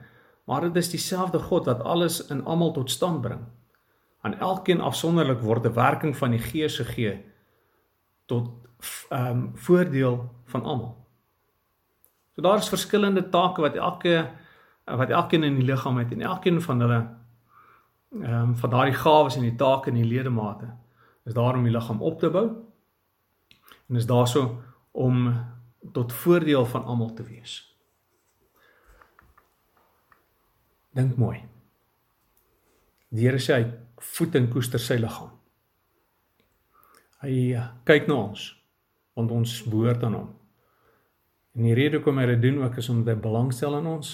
maar 0.49 0.61
dit 0.61 0.75
is 0.75 0.89
dieselfde 0.89 1.39
God 1.39 1.65
wat 1.65 1.83
alles 1.85 2.25
in 2.33 2.45
almal 2.45 2.71
tot 2.73 2.91
stand 2.91 3.21
bring. 3.21 3.41
Aan 4.21 4.33
elkeen 4.39 4.81
afsonderlik 4.81 5.41
word 5.45 5.65
'n 5.65 5.73
werking 5.73 6.17
van 6.17 6.31
die 6.31 6.39
Gees 6.39 6.77
gegee 6.77 7.25
tot 8.25 8.49
ehm 9.09 9.29
um, 9.29 9.51
voordeel 9.53 10.29
van 10.45 10.63
almal. 10.63 10.97
So 12.35 12.41
daar 12.41 12.57
is 12.57 12.69
verskillende 12.69 13.29
take 13.29 13.61
wat 13.61 13.75
elke 13.75 14.31
wat 14.85 15.09
elkeen 15.09 15.43
in 15.43 15.55
die 15.55 15.63
liggaam 15.63 15.97
het 15.97 16.11
en 16.11 16.21
elkeen 16.21 16.61
van 16.61 16.79
hulle 16.79 17.07
ehm 18.11 18.33
um, 18.33 18.55
van 18.57 18.69
daardie 18.69 18.99
gawes 19.05 19.35
en 19.35 19.41
die 19.41 19.55
take 19.55 19.89
in 19.89 19.95
die 19.95 20.11
ledemate 20.15 20.73
is 21.25 21.33
daar 21.33 21.55
om 21.55 21.63
die 21.63 21.71
liggaam 21.71 22.01
op 22.01 22.19
te 22.19 22.29
bou 22.29 22.47
en 23.89 23.95
is 23.95 24.05
daarso 24.05 24.61
om 24.91 25.45
tot 25.91 26.13
voordeel 26.13 26.65
van 26.65 26.83
almal 26.83 27.13
te 27.13 27.23
wees. 27.23 27.68
Dink 30.95 31.17
mooi. 31.17 31.37
Die 33.09 33.25
Here 33.25 33.41
sê 33.41 33.59
hy 33.59 33.67
voed 34.15 34.35
en 34.37 34.49
koester 34.53 34.81
sy 34.81 34.99
liggaam. 34.99 35.31
Hy 37.23 37.35
eh, 37.57 37.69
kyk 37.87 38.07
na 38.09 38.21
ons 38.29 38.51
want 39.19 39.33
ons 39.35 39.53
behoort 39.67 40.03
aan 40.07 40.15
hom. 40.15 40.27
En 41.57 41.65
die 41.67 41.73
rede 41.75 41.99
hoekom 41.99 42.21
hy 42.21 42.27
dit 42.29 42.45
doen 42.45 42.61
ook 42.61 42.77
is 42.79 42.87
omdat 42.87 43.17
hy 43.17 43.21
belangstel 43.25 43.75
in 43.81 43.89
ons, 43.89 44.13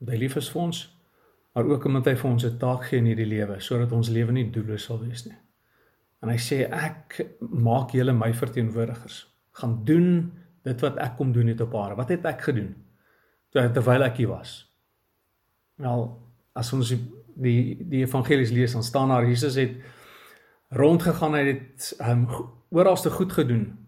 omdat 0.00 0.16
hy 0.16 0.18
lief 0.24 0.34
is 0.40 0.48
vir 0.50 0.62
ons, 0.64 0.80
maar 1.54 1.68
ook 1.70 1.86
omdat 1.86 2.08
hy 2.10 2.14
vir 2.18 2.30
ons 2.30 2.46
'n 2.48 2.58
taak 2.58 2.88
gee 2.88 2.98
in 2.98 3.06
hierdie 3.06 3.28
lewe 3.30 3.60
sodat 3.60 3.92
ons 3.92 4.10
lewe 4.10 4.32
nie 4.32 4.50
doelloos 4.50 4.84
sal 4.84 4.98
wees 4.98 5.26
nie. 5.26 5.36
En 6.22 6.28
hy 6.28 6.36
sê 6.36 6.66
ek 6.66 7.20
maak 7.40 7.94
julle 7.94 8.12
my 8.12 8.32
verteenwoordigers. 8.32 9.26
Gaan 9.52 9.84
doen 9.84 10.32
dit 10.64 10.80
wat 10.80 10.98
ek 10.98 11.16
kom 11.16 11.32
doen 11.32 11.46
het 11.46 11.60
op 11.60 11.74
aarde. 11.74 11.96
Wat 11.96 12.08
het 12.08 12.24
ek 12.24 12.42
gedoen 12.42 12.74
terwyl 13.52 14.02
ek 14.02 14.16
hier 14.16 14.28
was? 14.28 14.69
Wel, 15.80 16.06
as 16.52 16.72
ons 16.76 16.92
die 17.40 17.76
die 17.80 18.02
evangelies 18.04 18.50
lees, 18.52 18.72
dan 18.76 18.84
staan 18.84 19.08
daar 19.08 19.26
Jesus 19.26 19.54
het 19.56 19.78
rondgegaan, 20.68 21.34
hy 21.34 21.44
het 21.46 21.94
um, 22.04 22.26
oralste 22.68 23.10
goed 23.10 23.32
gedoen 23.32 23.78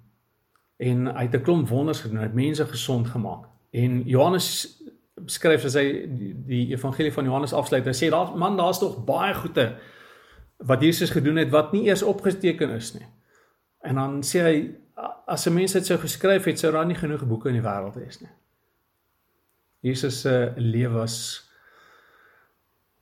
en 0.83 1.07
hy 1.07 1.27
het 1.29 1.35
'n 1.37 1.43
klomp 1.43 1.69
wonders 1.69 2.01
gedoen, 2.01 2.19
hy 2.19 2.23
het 2.31 2.35
mense 2.35 2.67
gesond 2.67 3.09
gemaak. 3.09 3.45
En 3.71 4.03
Johannes 4.09 4.83
skryf 5.27 5.65
as 5.65 5.75
hy 5.75 6.07
die, 6.09 6.33
die 6.47 6.67
evangelie 6.73 7.13
van 7.13 7.25
Johannes 7.25 7.53
afsluit, 7.53 7.87
hy 7.87 7.95
sê 7.95 8.11
daar 8.11 8.33
man, 8.37 8.57
daar's 8.57 8.79
tog 8.79 9.05
baie 9.05 9.35
goeie 9.35 9.77
wat 10.57 10.83
Jesus 10.83 11.11
gedoen 11.11 11.37
het 11.37 11.51
wat 11.51 11.73
nie 11.73 11.85
eers 11.87 12.03
opgeteken 12.03 12.71
is 12.71 12.95
nie. 12.95 13.07
En 13.83 13.95
dan 13.95 14.23
sê 14.23 14.43
hy 14.43 14.57
as 15.27 15.47
'n 15.47 15.55
mens 15.55 15.73
dit 15.73 15.87
sou 15.87 15.99
geskryf 15.99 16.45
het, 16.45 16.59
sou 16.59 16.73
daar 16.73 16.87
nie 16.87 16.99
genoeg 16.99 17.27
boeke 17.27 17.49
in 17.49 17.55
die 17.55 17.69
wêreld 17.69 17.95
wees 17.95 18.21
nie. 18.21 18.31
Jesus 19.81 20.21
se 20.21 20.53
lewe 20.57 20.95
was 20.95 21.52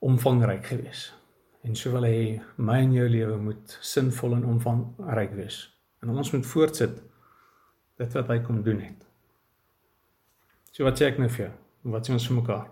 omvangryk 0.01 0.67
geweest. 0.67 1.15
En 1.63 1.77
so 1.77 1.93
wil 1.93 2.07
hy 2.09 2.41
my 2.57 2.79
en 2.81 2.95
jou 2.97 3.07
lewe 3.09 3.37
moet 3.37 3.77
sinvol 3.85 4.39
en 4.39 4.47
omvangryk 4.49 5.35
wees. 5.37 5.61
En 6.01 6.13
ons 6.15 6.33
moet 6.33 6.47
voortsit 6.47 6.97
dit 8.01 8.17
wat 8.17 8.33
hy 8.33 8.39
kom 8.45 8.63
doen 8.65 8.81
het. 8.81 9.05
So 10.73 10.87
wat 10.89 10.97
sê 10.97 11.11
ek 11.11 11.21
nou 11.21 11.29
vir 11.29 11.45
jou? 11.45 11.53
Wat 11.93 12.09
sê 12.09 12.15
ons 12.17 12.29
vir 12.31 12.39
mekaar? 12.39 12.67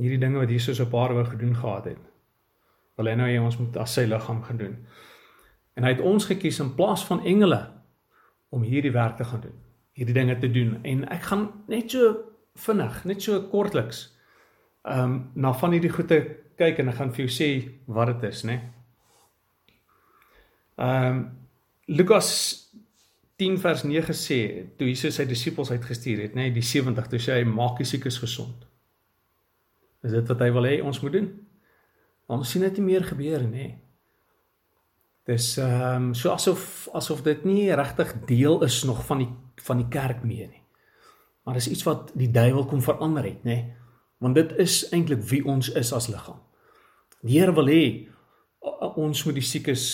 Hierdie 0.00 0.20
dinge 0.22 0.40
wat 0.40 0.50
Jesus 0.50 0.80
op 0.80 0.96
aarde 0.96 1.24
gedoen 1.28 1.56
gehad 1.56 1.92
het 1.92 2.10
wil 2.94 3.10
hy 3.10 3.14
nou 3.18 3.26
hê 3.26 3.38
ons 3.42 3.56
moet 3.58 3.76
as 3.82 3.94
sy 3.96 4.04
liggaam 4.06 4.40
gaan 4.46 4.60
doen. 4.60 4.74
En 5.74 5.86
hy 5.86 5.94
het 5.96 6.02
ons 6.06 6.26
gekies 6.30 6.60
in 6.62 6.74
plaas 6.78 7.02
van 7.08 7.24
engele 7.26 7.60
om 8.54 8.62
hierdie 8.62 8.94
werk 8.94 9.16
te 9.18 9.26
gaan 9.26 9.42
doen, 9.42 9.56
hierdie 9.98 10.14
dinge 10.14 10.36
te 10.38 10.50
doen. 10.50 10.76
En 10.86 11.02
ek 11.10 11.26
gaan 11.30 11.48
net 11.70 11.90
so 11.90 12.12
vinnig, 12.66 13.00
net 13.08 13.24
so 13.24 13.40
kortliks 13.50 14.06
ehm 14.84 15.04
um, 15.04 15.30
na 15.34 15.52
van 15.56 15.72
hierdie 15.72 15.92
goeie 15.92 16.18
kyk 16.60 16.82
en 16.82 16.92
ek 16.92 16.98
gaan 16.98 17.12
vir 17.14 17.24
jou 17.24 17.32
sê 17.32 17.48
wat 17.86 18.12
dit 18.12 18.28
is, 18.30 18.44
né? 18.44 18.58
Ehm 20.76 21.08
um, 21.08 21.24
Lukas 21.86 22.28
10 23.36 23.58
vers 23.60 23.82
9 23.84 24.14
sê 24.16 24.38
toe 24.78 24.88
Jesus 24.88 25.18
sy 25.18 25.26
disippels 25.28 25.72
uitgestuur 25.74 26.22
het, 26.22 26.36
nê, 26.38 26.46
die 26.54 26.64
70, 26.64 27.08
toe 27.10 27.18
sê 27.20 27.40
hy 27.40 27.48
maak 27.48 27.76
die 27.76 27.88
siekes 27.88 28.16
gesond. 28.22 28.62
Is 30.04 30.14
dit 30.14 30.30
wat 30.30 30.44
hy 30.44 30.48
wil 30.54 30.68
hê 30.68 30.78
ons 30.84 31.00
moet 31.02 31.16
doen? 31.16 31.26
Maar 32.24 32.40
ons 32.40 32.52
sien 32.54 32.64
dit 32.64 32.78
nie 32.80 32.86
meer 32.92 33.04
gebeur 33.04 33.44
nie. 33.48 33.70
Dis 35.28 35.54
ehm 35.60 36.10
um, 36.10 36.12
so 36.14 36.32
asof 36.32 36.88
asof 36.92 37.22
dit 37.24 37.44
nie 37.48 37.72
regtig 37.72 38.12
deel 38.28 38.60
is 38.66 38.82
nog 38.84 39.04
van 39.08 39.24
die 39.24 39.30
van 39.64 39.80
die 39.80 39.88
kerk 39.88 40.20
meer 40.24 40.48
nie. 40.50 40.62
Maar 41.44 41.56
dis 41.60 41.70
iets 41.72 41.84
wat 41.88 42.12
die 42.16 42.30
duiwel 42.32 42.66
kom 42.68 42.82
verander 42.84 43.24
het, 43.24 43.44
nê? 43.44 43.58
Want 44.18 44.34
dit 44.34 44.52
is 44.62 44.82
eintlik 44.94 45.22
wie 45.30 45.44
ons 45.44 45.72
is 45.72 45.92
as 45.92 46.08
liggaam. 46.08 46.40
Die 47.24 47.38
Here 47.38 47.54
wil 47.56 47.70
hê 47.72 47.84
ons 48.94 49.24
moet 49.24 49.34
die 49.34 49.44
siekes 49.44 49.84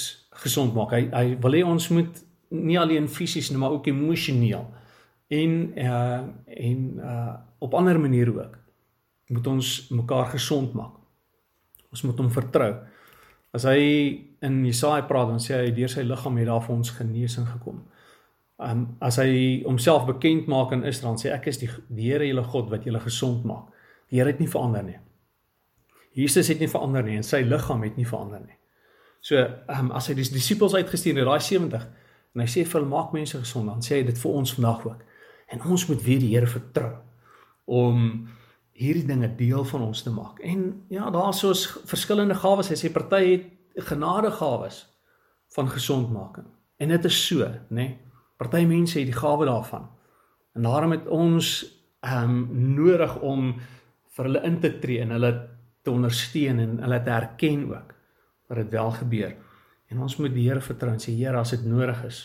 gesond 0.42 0.74
maak. 0.74 0.92
Hy 0.94 1.06
hy 1.10 1.36
wil 1.42 1.56
hê 1.58 1.62
ons 1.66 1.88
moet 1.94 2.20
nie 2.50 2.78
alleen 2.78 3.08
fisies 3.08 3.50
nie, 3.50 3.58
maar 3.58 3.76
ook 3.76 3.86
emosioneel 3.90 4.66
en 5.30 5.78
uh 5.78 6.20
en 6.46 6.80
uh 6.98 7.34
op 7.58 7.74
ander 7.74 8.00
maniere 8.00 8.32
ook 8.34 8.58
moet 9.26 9.46
ons 9.46 9.88
mekaar 9.90 10.26
gesond 10.26 10.72
maak. 10.72 10.94
Ons 11.90 12.02
moet 12.02 12.18
hom 12.18 12.30
vertrou. 12.30 12.70
As 13.54 13.66
hy 13.66 13.82
in 14.42 14.64
Jesaja 14.66 15.04
praat, 15.06 15.28
dan 15.30 15.42
sê 15.42 15.56
hy 15.58 15.72
deur 15.74 15.90
sy 15.90 16.02
liggaam 16.06 16.38
het 16.38 16.48
daar 16.50 16.62
vir 16.64 16.74
ons 16.74 16.90
genesing 16.96 17.46
gekom. 17.50 17.82
Um 18.58 18.86
as 19.00 19.20
hy 19.22 19.62
homself 19.66 20.06
bekend 20.08 20.50
maak 20.50 20.74
in 20.74 20.84
Israel, 20.88 21.18
sê 21.18 21.30
ek 21.34 21.46
is 21.52 21.60
die 21.62 21.70
die 21.88 22.10
Here 22.10 22.26
julle 22.26 22.46
God 22.46 22.70
wat 22.74 22.86
julle 22.88 23.02
gesond 23.02 23.46
maak. 23.46 23.69
Die 24.10 24.18
Here 24.18 24.32
het 24.32 24.40
nie 24.42 24.50
verander 24.50 24.82
nie. 24.84 24.98
Jesus 26.18 26.48
het 26.50 26.58
nie 26.58 26.68
verander 26.70 27.04
nie 27.06 27.16
en 27.20 27.26
sy 27.26 27.42
liggaam 27.46 27.84
het 27.86 27.96
nie 27.96 28.08
verander 28.08 28.42
nie. 28.42 28.56
So, 29.22 29.42
um 29.70 29.92
as 29.94 30.08
hy 30.10 30.16
die 30.18 30.26
disippels 30.32 30.74
uitgestuur 30.74 31.20
het, 31.20 31.28
daai 31.28 31.44
70 31.44 31.86
en 32.34 32.42
hy 32.42 32.48
sê 32.50 32.64
vir 32.66 32.86
maak 32.88 33.14
mense 33.14 33.38
gesond, 33.38 33.68
dan 33.70 33.84
sê 33.84 34.00
hy 34.00 34.04
dit 34.08 34.18
vir 34.18 34.36
ons 34.40 34.54
vandag 34.56 34.84
ook. 34.86 35.06
En 35.50 35.64
ons 35.66 35.86
moet 35.90 36.02
weer 36.06 36.20
die 36.22 36.32
Here 36.34 36.50
vertrou 36.50 36.92
om 37.70 38.28
hierdie 38.80 39.06
dinge 39.06 39.28
deel 39.36 39.64
van 39.68 39.82
ons 39.90 40.02
te 40.02 40.10
maak. 40.14 40.40
En 40.46 40.84
ja, 40.88 41.10
daar's 41.12 41.42
soos 41.42 41.66
verskillende 41.90 42.34
gawes. 42.38 42.70
Hy 42.72 42.78
sê 42.80 42.90
party 42.92 43.24
het 43.30 43.84
genadegawes 43.90 44.84
van 45.54 45.68
gesondmaking. 45.70 46.46
En 46.80 46.94
dit 46.94 47.04
is 47.04 47.18
so, 47.26 47.44
nê? 47.68 47.76
Nee? 47.76 47.98
Party 48.40 48.62
mense 48.64 48.96
het 48.96 49.10
die 49.10 49.16
gawe 49.16 49.44
daarvan. 49.44 49.84
En 50.56 50.64
daarom 50.64 50.94
het 50.96 51.06
ons 51.12 51.50
ehm 52.00 52.30
um, 52.30 52.74
nodig 52.74 53.18
om 53.20 53.52
vir 54.16 54.28
hulle 54.28 54.42
in 54.46 54.58
te 54.60 54.72
tree 54.82 55.00
en 55.04 55.14
hulle 55.14 55.32
te 55.82 55.92
ondersteun 55.92 56.60
en 56.62 56.76
hulle 56.84 57.00
te 57.02 57.14
erken 57.14 57.64
ook 57.70 57.94
dat 58.50 58.56
dit 58.56 58.70
wel 58.74 58.90
gebeur. 58.90 59.34
En 59.90 60.00
ons 60.06 60.16
moet 60.16 60.34
die 60.34 60.48
Here 60.48 60.62
vertrou 60.62 60.92
en 60.92 61.02
sê 61.02 61.14
Here, 61.14 61.38
as 61.38 61.54
dit 61.54 61.66
nodig 61.66 62.04
is, 62.06 62.24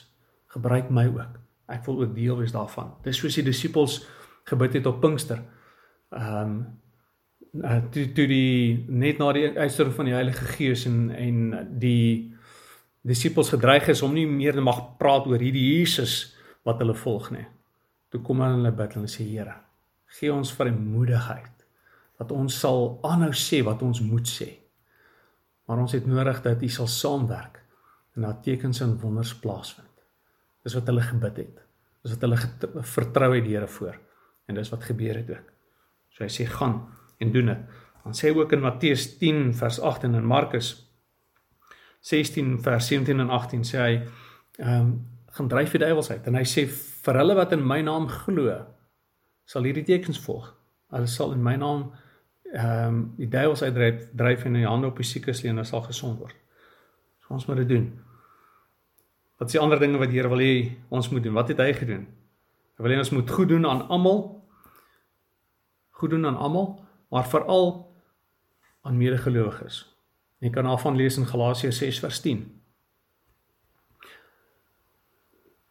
gebruik 0.54 0.90
my 0.90 1.06
ook. 1.08 1.40
Ek 1.72 1.86
wil 1.86 2.02
ook 2.04 2.16
deel 2.16 2.38
wees 2.38 2.54
daarvan. 2.54 2.94
Dis 3.06 3.20
soos 3.22 3.38
die 3.38 3.46
disippels 3.46 4.04
gebid 4.46 4.80
het 4.80 4.90
op 4.90 5.02
Pinkster 5.02 5.42
ehm 6.16 6.42
um, 6.42 6.58
toe 7.92 8.10
toe 8.12 8.26
die 8.28 8.86
net 8.92 9.20
na 9.20 9.30
die 9.34 9.48
uitstorting 9.48 9.96
van 9.96 10.10
die 10.10 10.14
Heilige 10.14 10.46
Gees 10.58 10.86
en 10.90 11.10
en 11.16 11.38
die 11.80 12.34
disippels 13.02 13.50
gedreig 13.54 13.88
is 13.94 14.02
om 14.04 14.14
nie 14.14 14.28
meer 14.28 14.54
te 14.54 14.62
mag 14.62 14.82
praat 15.00 15.28
oor 15.30 15.40
hierdie 15.40 15.78
Jesus 15.78 16.36
wat 16.68 16.82
hulle 16.84 16.98
volg 17.00 17.32
nie. 17.32 17.46
Toe 18.12 18.22
kom 18.22 18.44
hulle 18.44 18.72
bid 18.76 18.98
en 19.00 19.08
sê 19.08 19.24
Here, 19.24 19.56
gee 20.20 20.34
ons 20.34 20.52
vrymoedigheid 20.54 21.55
dat 22.20 22.32
ons 22.32 22.60
sal 22.60 23.00
aanhou 23.04 23.34
sê 23.36 23.62
wat 23.66 23.82
ons 23.84 24.02
moet 24.06 24.28
sê. 24.28 24.50
Maar 25.66 25.82
ons 25.84 25.96
het 25.98 26.06
nodig 26.08 26.42
dat 26.46 26.64
U 26.64 26.70
sal 26.70 26.88
saamwerk 26.88 27.62
en 28.16 28.28
dat 28.28 28.44
tekens 28.44 28.82
en 28.82 28.98
wonders 29.02 29.34
plaasvind. 29.42 29.92
Dis 30.64 30.76
wat 30.78 30.88
hulle 30.90 31.04
gebid 31.04 31.42
het. 31.44 31.64
Dis 32.06 32.16
wat 32.16 32.24
hulle 32.26 32.84
vertrou 32.86 33.32
het 33.36 33.44
die 33.46 33.56
Here 33.58 33.68
voor. 33.68 33.98
En 34.48 34.56
dis 34.56 34.72
wat 34.72 34.86
gebeur 34.88 35.18
het 35.20 35.30
ook. 35.30 35.52
So 36.14 36.24
hy 36.24 36.32
sê 36.32 36.46
gaan 36.50 36.80
en 37.20 37.32
doen 37.34 37.52
dit. 37.52 37.82
Dan 38.06 38.16
sê 38.16 38.30
hy 38.30 38.38
ook 38.38 38.54
in 38.54 38.64
Matteus 38.64 39.08
10 39.20 39.50
vers 39.58 39.80
8 39.82 40.06
en 40.08 40.20
in 40.22 40.28
Markus 40.30 40.76
16 42.06 42.60
vers 42.62 42.88
17 42.88 43.20
en 43.20 43.34
18 43.34 43.66
sê 43.66 43.82
hy 43.82 43.94
ehm 44.62 44.72
um, 44.80 44.96
gaan 45.36 45.50
dryf 45.52 45.74
die 45.76 45.82
duiwels 45.82 46.08
uit 46.14 46.28
en 46.30 46.38
hy 46.40 46.46
sê 46.48 46.62
vir 46.70 47.18
hulle 47.20 47.34
wat 47.36 47.52
in 47.52 47.64
my 47.68 47.82
naam 47.84 48.06
glo 48.08 48.54
sal 49.44 49.66
hierdie 49.68 49.84
tekens 49.84 50.22
volg. 50.24 50.46
Hulle 50.96 51.10
sal 51.12 51.34
in 51.36 51.42
my 51.44 51.58
naam 51.60 51.90
ehm 52.56 52.88
um, 52.88 53.00
die 53.18 53.28
duiwels 53.28 53.64
uitdryf 53.64 54.10
dryf 54.16 54.44
en 54.46 54.54
in 54.56 54.62
die 54.62 54.68
hande 54.70 54.88
op 54.88 54.98
die 54.98 55.06
siekes 55.08 55.42
lê 55.44 55.50
en 55.52 55.60
hulle 55.60 55.68
sal 55.68 55.84
gesond 55.84 56.20
word. 56.20 56.36
So 57.26 57.34
ons 57.36 57.46
moet 57.50 57.58
dit 57.64 57.70
doen. 57.70 57.88
Wat 59.36 59.50
is 59.50 59.58
die 59.58 59.62
ander 59.62 59.80
dinge 59.80 60.00
wat 60.00 60.12
die 60.12 60.20
Here 60.20 60.32
wil 60.32 60.40
hê 60.44 60.78
ons 60.90 61.10
moet 61.12 61.24
doen? 61.24 61.36
Wat 61.36 61.52
het 61.52 61.60
hy 61.60 61.74
gedoen? 61.76 62.06
Hy 62.78 62.86
wil 62.86 62.94
hê 62.96 63.00
ons 63.02 63.12
moet 63.12 63.32
goed 63.32 63.50
doen 63.52 63.68
aan 63.68 63.82
almal. 63.92 64.22
Goed 66.00 66.16
doen 66.16 66.26
aan 66.26 66.38
almal, 66.38 66.80
maar 67.12 67.28
veral 67.28 67.68
aan 68.88 68.98
medegelowiges. 68.98 69.82
Jy 70.40 70.52
kan 70.56 70.68
daarvan 70.68 70.96
lees 70.96 71.18
in 71.18 71.28
Galasiërs 71.28 71.78
6 71.82 72.00
vers 72.00 72.20
10. 72.24 72.46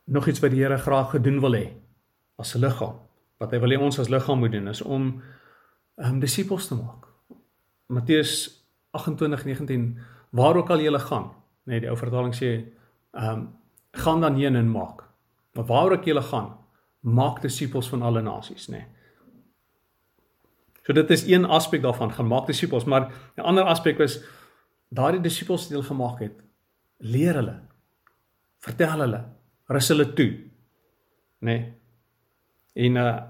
Nog 0.04 0.28
iets 0.28 0.40
wat 0.44 0.52
die 0.52 0.60
Here 0.60 0.78
graag 0.78 1.14
gedoen 1.16 1.40
wil 1.40 1.56
hê 1.56 1.66
as 2.36 2.54
'n 2.54 2.60
liggaam. 2.60 3.00
Wat 3.38 3.50
hy 3.52 3.60
wil 3.60 3.72
hê 3.72 3.80
ons 3.80 3.98
as 3.98 4.08
liggaam 4.08 4.38
moet 4.38 4.52
doen 4.52 4.68
is 4.68 4.82
om 4.82 5.22
um 5.96 6.20
disippels 6.20 6.68
te 6.68 6.74
maak. 6.74 7.06
Matteus 7.86 8.64
28:19 8.92 9.98
Waar 10.34 10.56
ook 10.56 10.70
al 10.70 10.80
jy 10.82 10.98
gaan, 10.98 11.30
nee 11.64 11.80
die 11.80 11.88
ou 11.88 11.96
vertaling 11.96 12.34
sê 12.34 12.72
um 13.12 13.52
gaan 13.94 14.20
dan 14.20 14.34
heen 14.34 14.56
en 14.56 14.70
maak. 14.70 15.04
Maar 15.54 15.64
waar 15.64 15.92
ook 15.92 16.04
jy 16.04 16.20
gaan, 16.22 16.56
maak 17.00 17.42
disippels 17.42 17.88
van 17.88 18.02
alle 18.02 18.22
nasies, 18.22 18.66
nê. 18.68 18.80
Nee. 18.82 18.86
So 20.84 20.92
dit 20.92 21.10
is 21.10 21.26
een 21.26 21.44
aspek 21.44 21.82
daarvan, 21.82 22.12
gaan 22.12 22.26
maak 22.26 22.46
disippels, 22.46 22.84
maar 22.84 23.12
'n 23.36 23.40
ander 23.40 23.64
aspek 23.64 23.98
is 23.98 24.24
daardie 24.88 25.20
disippels 25.20 25.68
jy 25.68 25.82
gemaak 25.82 26.18
het, 26.18 26.42
leer 26.98 27.34
hulle. 27.34 27.60
Vertel 28.58 29.00
hulle, 29.00 29.24
rus 29.66 29.88
hulle 29.88 30.12
toe. 30.12 30.30
Nê? 31.40 31.56
Nee. 31.58 31.74
En 32.74 32.96
uh 32.96 33.22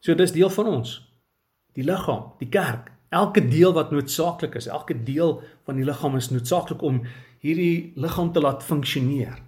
so 0.00 0.14
dis 0.14 0.32
deel 0.32 0.50
van 0.50 0.66
ons. 0.66 1.09
Die 1.78 1.84
liggaam, 1.86 2.32
die 2.40 2.48
kerk. 2.48 2.90
Elke 3.10 3.42
deel 3.42 3.72
wat 3.74 3.90
noodsaaklik 3.90 4.54
is, 4.54 4.68
elke 4.70 4.94
deel 5.04 5.40
van 5.66 5.78
die 5.78 5.84
liggaam 5.84 6.16
is 6.16 6.30
noodsaaklik 6.30 6.82
om 6.86 7.00
hierdie 7.42 7.92
liggaam 7.98 8.32
te 8.32 8.42
laat 8.42 8.62
funksioneer. 8.62 9.40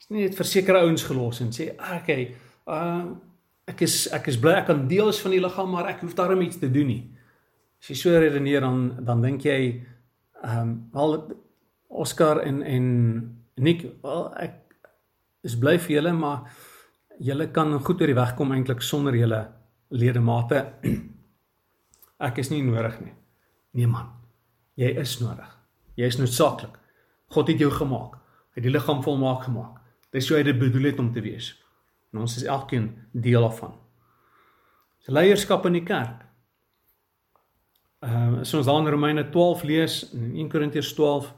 Dis 0.00 0.08
nie 0.10 0.26
net 0.26 0.36
vir 0.38 0.48
sekere 0.48 0.84
ouens 0.86 1.04
gelos 1.04 1.40
en 1.42 1.52
sê, 1.52 1.72
ah, 1.78 1.96
"Okay, 2.00 2.34
uh 2.66 3.04
ek 3.66 3.82
is 3.82 4.06
ek 4.12 4.28
is 4.28 4.36
bly 4.38 4.52
ek 4.52 4.66
kan 4.66 4.86
deel 4.88 5.08
is 5.08 5.20
van 5.20 5.32
die 5.32 5.40
liggaam, 5.40 5.70
maar 5.70 5.88
ek 5.88 6.00
hoef 6.00 6.14
daarom 6.14 6.40
iets 6.40 6.58
te 6.58 6.70
doen 6.70 6.86
nie." 6.86 7.10
As 7.80 7.88
jy 7.88 7.94
so 7.94 8.18
redeneer 8.18 8.60
dan 8.60 9.04
dan 9.04 9.22
dink 9.22 9.42
jy 9.42 9.82
ehm 10.42 10.60
um, 10.60 10.90
al 10.92 11.32
Oscar 11.88 12.40
en 12.40 12.62
en 12.62 13.36
Nick, 13.56 13.86
wel 14.02 14.34
ek 14.36 14.54
is 15.42 15.56
bly 15.56 15.78
vir 15.78 15.96
julle, 15.96 16.12
maar 16.12 16.50
julle 17.18 17.48
kan 17.50 17.72
goed 17.80 18.00
oor 18.00 18.06
die 18.06 18.18
weg 18.18 18.34
kom 18.36 18.52
eintlik 18.52 18.82
sonder 18.82 19.14
julle 19.16 19.46
ledemate. 19.90 20.64
Ek 22.22 22.38
is 22.40 22.50
nie 22.50 22.62
nodig 22.64 23.00
nie. 23.00 23.14
Nee 23.76 23.86
man. 23.86 24.12
Jy 24.76 24.92
is 25.00 25.18
nodig. 25.20 25.48
Jy 25.96 26.08
is 26.12 26.18
noodsaaklik. 26.20 26.76
God 27.32 27.48
het 27.48 27.60
jou 27.60 27.70
gemaak. 27.72 28.16
Hy 28.54 28.60
het 28.60 28.66
die 28.68 28.72
liggaam 28.72 29.02
volmaak 29.04 29.46
gemaak. 29.48 29.80
Dis 30.12 30.28
hoe 30.28 30.38
hy 30.38 30.44
dit 30.48 30.58
bedoel 30.58 30.90
het 30.90 31.00
om 31.02 31.10
te 31.12 31.20
wees. 31.24 31.52
En 32.12 32.22
ons 32.24 32.36
is 32.36 32.46
elkeen 32.48 32.90
deel 33.12 33.44
daarvan. 33.44 33.74
Se 35.04 35.12
leierskap 35.12 35.66
in 35.68 35.76
die 35.80 35.84
kerk. 35.86 36.24
Ehm 38.04 38.36
uh, 38.36 38.40
as 38.44 38.54
ons 38.54 38.66
dan 38.66 38.84
in 38.86 38.92
Romeine 38.92 39.28
12 39.30 39.62
lees 39.62 40.02
en 40.12 40.30
in 40.30 40.46
1 40.46 40.48
Korintiërs 40.52 40.92
12 40.94 41.32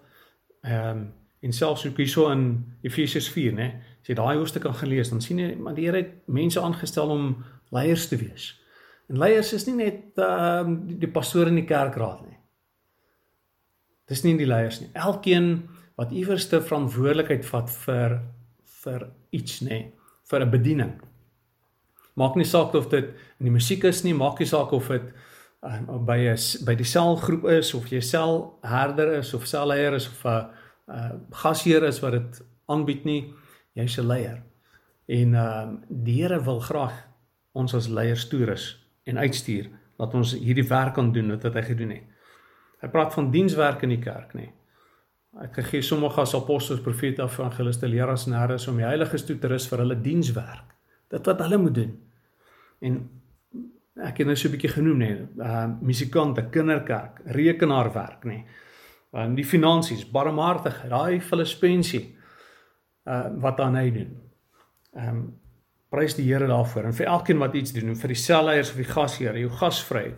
ehm 0.61 0.91
um, 0.91 1.07
en 1.41 1.53
selfs 1.53 1.87
ook 1.87 1.97
hierso 1.97 2.31
in 2.31 2.65
Efesiërs 2.83 3.29
4, 3.31 3.53
né? 3.55 3.67
As 4.01 4.09
jy 4.11 4.15
daai 4.19 4.37
hoofstuk 4.41 4.65
kan 4.65 4.75
gelees, 4.75 5.13
dan 5.13 5.21
sien 5.23 5.39
jy 5.39 5.53
maar 5.55 5.77
die 5.77 5.85
Here 5.87 6.01
het 6.01 6.27
mense 6.27 6.61
aangestel 6.61 7.13
om 7.15 7.29
leiers 7.71 8.09
te 8.09 8.19
wees. 8.19 8.49
En 9.09 9.17
leiers 9.17 9.53
is 9.57 9.65
nie 9.69 9.77
net 9.79 10.21
ehm 10.21 10.73
uh, 10.73 10.81
die, 10.89 10.99
die 11.05 11.13
pastoor 11.13 11.49
in 11.49 11.61
die 11.61 11.69
kerkraad 11.69 12.25
nie. 12.27 12.37
Dis 14.09 14.25
nie 14.25 14.37
die 14.37 14.49
leiers 14.49 14.81
nie. 14.83 14.91
Elkeen 14.97 15.69
wat 15.99 16.13
iewerste 16.15 16.61
verantwoordelikheid 16.65 17.47
vat 17.49 17.73
vir 17.85 18.19
vir 18.79 19.07
iets 19.35 19.61
nê, 19.65 19.79
vir 20.31 20.45
'n 20.45 20.51
bediening. 20.51 20.93
Maak 22.17 22.37
nie 22.37 22.45
saak 22.45 22.75
of 22.75 22.89
dit 22.89 23.05
in 23.41 23.49
die 23.49 23.55
musiek 23.55 23.85
is 23.85 24.05
nie, 24.05 24.15
maak 24.15 24.39
nie 24.39 24.47
saak 24.47 24.73
of 24.73 24.89
dit 24.89 25.13
um, 25.63 26.05
by 26.07 26.19
'n 26.29 26.65
by 26.65 26.75
die 26.75 26.85
selgroep 26.85 27.45
is 27.51 27.75
of 27.75 27.89
jy 27.91 28.01
selherder 28.01 29.19
is 29.19 29.35
of 29.35 29.47
selleier 29.47 29.95
is 29.95 30.09
of 30.09 30.25
'n 30.25 30.51
uh, 30.89 31.13
gasheer 31.31 31.85
is 31.85 32.01
wat 32.01 32.13
dit 32.13 32.43
aanbied 32.69 33.05
nie, 33.05 33.35
jy's 33.75 33.99
'n 33.99 34.07
leier. 34.07 34.43
En 35.09 35.35
ehm 35.35 35.71
uh, 35.73 35.81
die 35.89 36.23
Here 36.23 36.45
wil 36.45 36.61
graag 36.61 37.09
ons 37.53 37.75
as 37.75 37.89
leiers 37.89 38.29
toerus 38.29 38.88
en 39.09 39.19
uitstuur 39.19 39.71
dat 39.99 40.15
ons 40.15 40.37
hierdie 40.39 40.67
werk 40.69 40.95
kan 40.99 41.11
doen 41.13 41.33
wat 41.35 41.49
hy 41.55 41.65
gedoen 41.67 41.97
het. 41.97 42.07
Hy 42.83 42.89
praat 42.93 43.15
van 43.17 43.31
dienswerk 43.35 43.83
in 43.83 43.97
die 43.97 44.03
kerk, 44.03 44.35
nê. 44.39 44.53
Ek 45.43 45.59
gegee 45.61 45.83
sommige 45.85 46.23
as 46.23 46.35
apostels, 46.35 46.81
profete, 46.83 47.25
evangeliste, 47.27 47.89
leraars 47.91 48.27
en 48.27 48.37
herders 48.39 48.69
om 48.71 48.79
die 48.79 48.87
heiliges 48.87 49.27
toe 49.27 49.37
te 49.39 49.51
rus 49.51 49.67
vir 49.71 49.83
hulle 49.83 49.99
dienswerk. 50.03 50.77
Dit 51.11 51.27
wat 51.27 51.43
hulle 51.45 51.59
moet 51.61 51.75
doen. 51.75 51.93
En 52.87 53.01
ek 54.09 54.23
het 54.23 54.27
nou 54.27 54.37
so 54.37 54.49
'n 54.49 54.55
bietjie 54.55 54.71
genoem 54.71 54.99
nê, 54.99 55.11
uh 55.39 55.67
musikante, 55.81 56.49
kinderkerk, 56.51 57.21
rekenaarwerk 57.25 58.25
nê. 58.25 58.45
Um 59.13 59.35
die 59.35 59.45
finansies, 59.45 60.05
barmhartigheid, 60.05 60.91
daai 60.91 61.21
Filippensie 61.21 62.17
uh 63.07 63.29
wat 63.41 63.57
dan 63.57 63.75
hy 63.75 63.91
doen. 63.91 64.11
Um 64.93 65.41
prys 65.93 66.17
die 66.19 66.27
Here 66.29 66.47
daarvoor 66.47 66.91
en 66.91 66.97
vir 66.97 67.09
elkeen 67.09 67.41
wat 67.41 67.55
iets 67.57 67.73
doen, 67.73 67.97
vir 67.97 68.13
die 68.13 68.21
selleiers 68.21 68.73
of 68.73 68.81
die 68.81 68.89
gasheer, 68.89 69.39
jou 69.41 69.51
gasvryheid. 69.61 70.17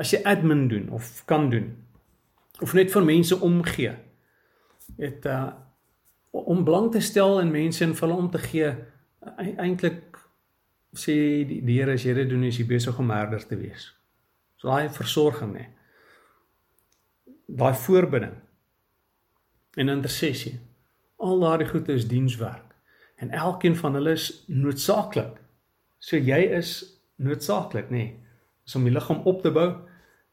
As 0.00 0.12
jy 0.12 0.20
admin 0.28 0.68
doen 0.68 0.88
of 0.96 1.22
kan 1.28 1.48
doen 1.52 1.72
of 2.60 2.74
net 2.76 2.92
vir 2.92 3.04
mense 3.04 3.36
omgee. 3.40 3.96
Het 5.00 5.26
uh 5.26 5.50
om 6.30 6.60
belang 6.62 6.92
te 6.94 7.00
stel 7.02 7.40
in 7.40 7.48
mense 7.50 7.82
en 7.82 7.90
vir 7.90 8.06
hulle 8.06 8.20
om 8.22 8.28
te 8.30 8.38
gee 8.38 8.68
eintlik 9.58 10.20
sê 10.94 11.14
die, 11.42 11.56
die 11.58 11.80
Here 11.80 11.96
as 11.98 12.04
jy 12.06 12.14
dit 12.14 12.30
doen 12.30 12.44
is 12.46 12.60
jy 12.60 12.68
besig 12.70 12.98
om 13.02 13.10
herder 13.10 13.42
te 13.42 13.58
wees. 13.58 13.88
So 14.62 14.70
daai 14.70 14.94
versorging 14.94 15.56
nê. 15.56 15.64
Daai 17.50 17.74
voorbinding 17.74 18.38
en 19.74 19.90
intersessie. 19.90 20.54
Al 21.18 21.42
daardie 21.42 21.68
goede 21.72 21.98
is 21.98 22.06
dienswerk 22.06 22.69
en 23.20 23.30
elkeen 23.30 23.76
van 23.76 23.94
hulle 23.98 24.12
is 24.16 24.44
noodsaaklik. 24.48 25.36
So 26.00 26.16
jy 26.16 26.40
is 26.56 27.00
noodsaaklik 27.20 27.90
nê. 27.92 28.04
Is 28.66 28.76
om 28.78 28.84
die 28.86 28.94
liggaam 28.94 29.20
op 29.28 29.42
te 29.44 29.52
bou 29.54 29.68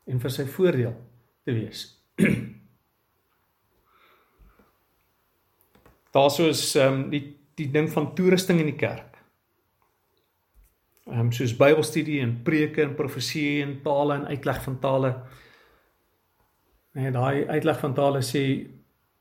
en 0.08 0.20
vir 0.24 0.32
sy 0.32 0.46
voordeel 0.48 0.96
te 1.44 1.52
wees. 1.56 1.80
Daarso 6.16 6.48
is 6.50 6.64
ehm 6.76 6.94
um, 6.94 7.10
die 7.14 7.26
die 7.58 7.72
ding 7.74 7.90
van 7.90 8.16
toerusting 8.16 8.60
in 8.62 8.70
die 8.70 8.78
kerk 8.78 9.18
ehm 11.08 11.20
um, 11.20 11.32
soos 11.32 11.56
Bybelstudie 11.56 12.20
en 12.22 12.42
preke 12.44 12.84
en 12.84 12.96
profesie 12.96 13.62
en 13.64 13.78
tale 13.84 14.16
en 14.20 14.26
uitleg 14.28 14.64
van 14.64 14.80
tale. 14.80 15.12
Nee, 17.00 17.12
daai 17.12 17.48
uitleg 17.48 17.80
van 17.80 17.94
tale 17.94 18.22
sê 18.26 18.42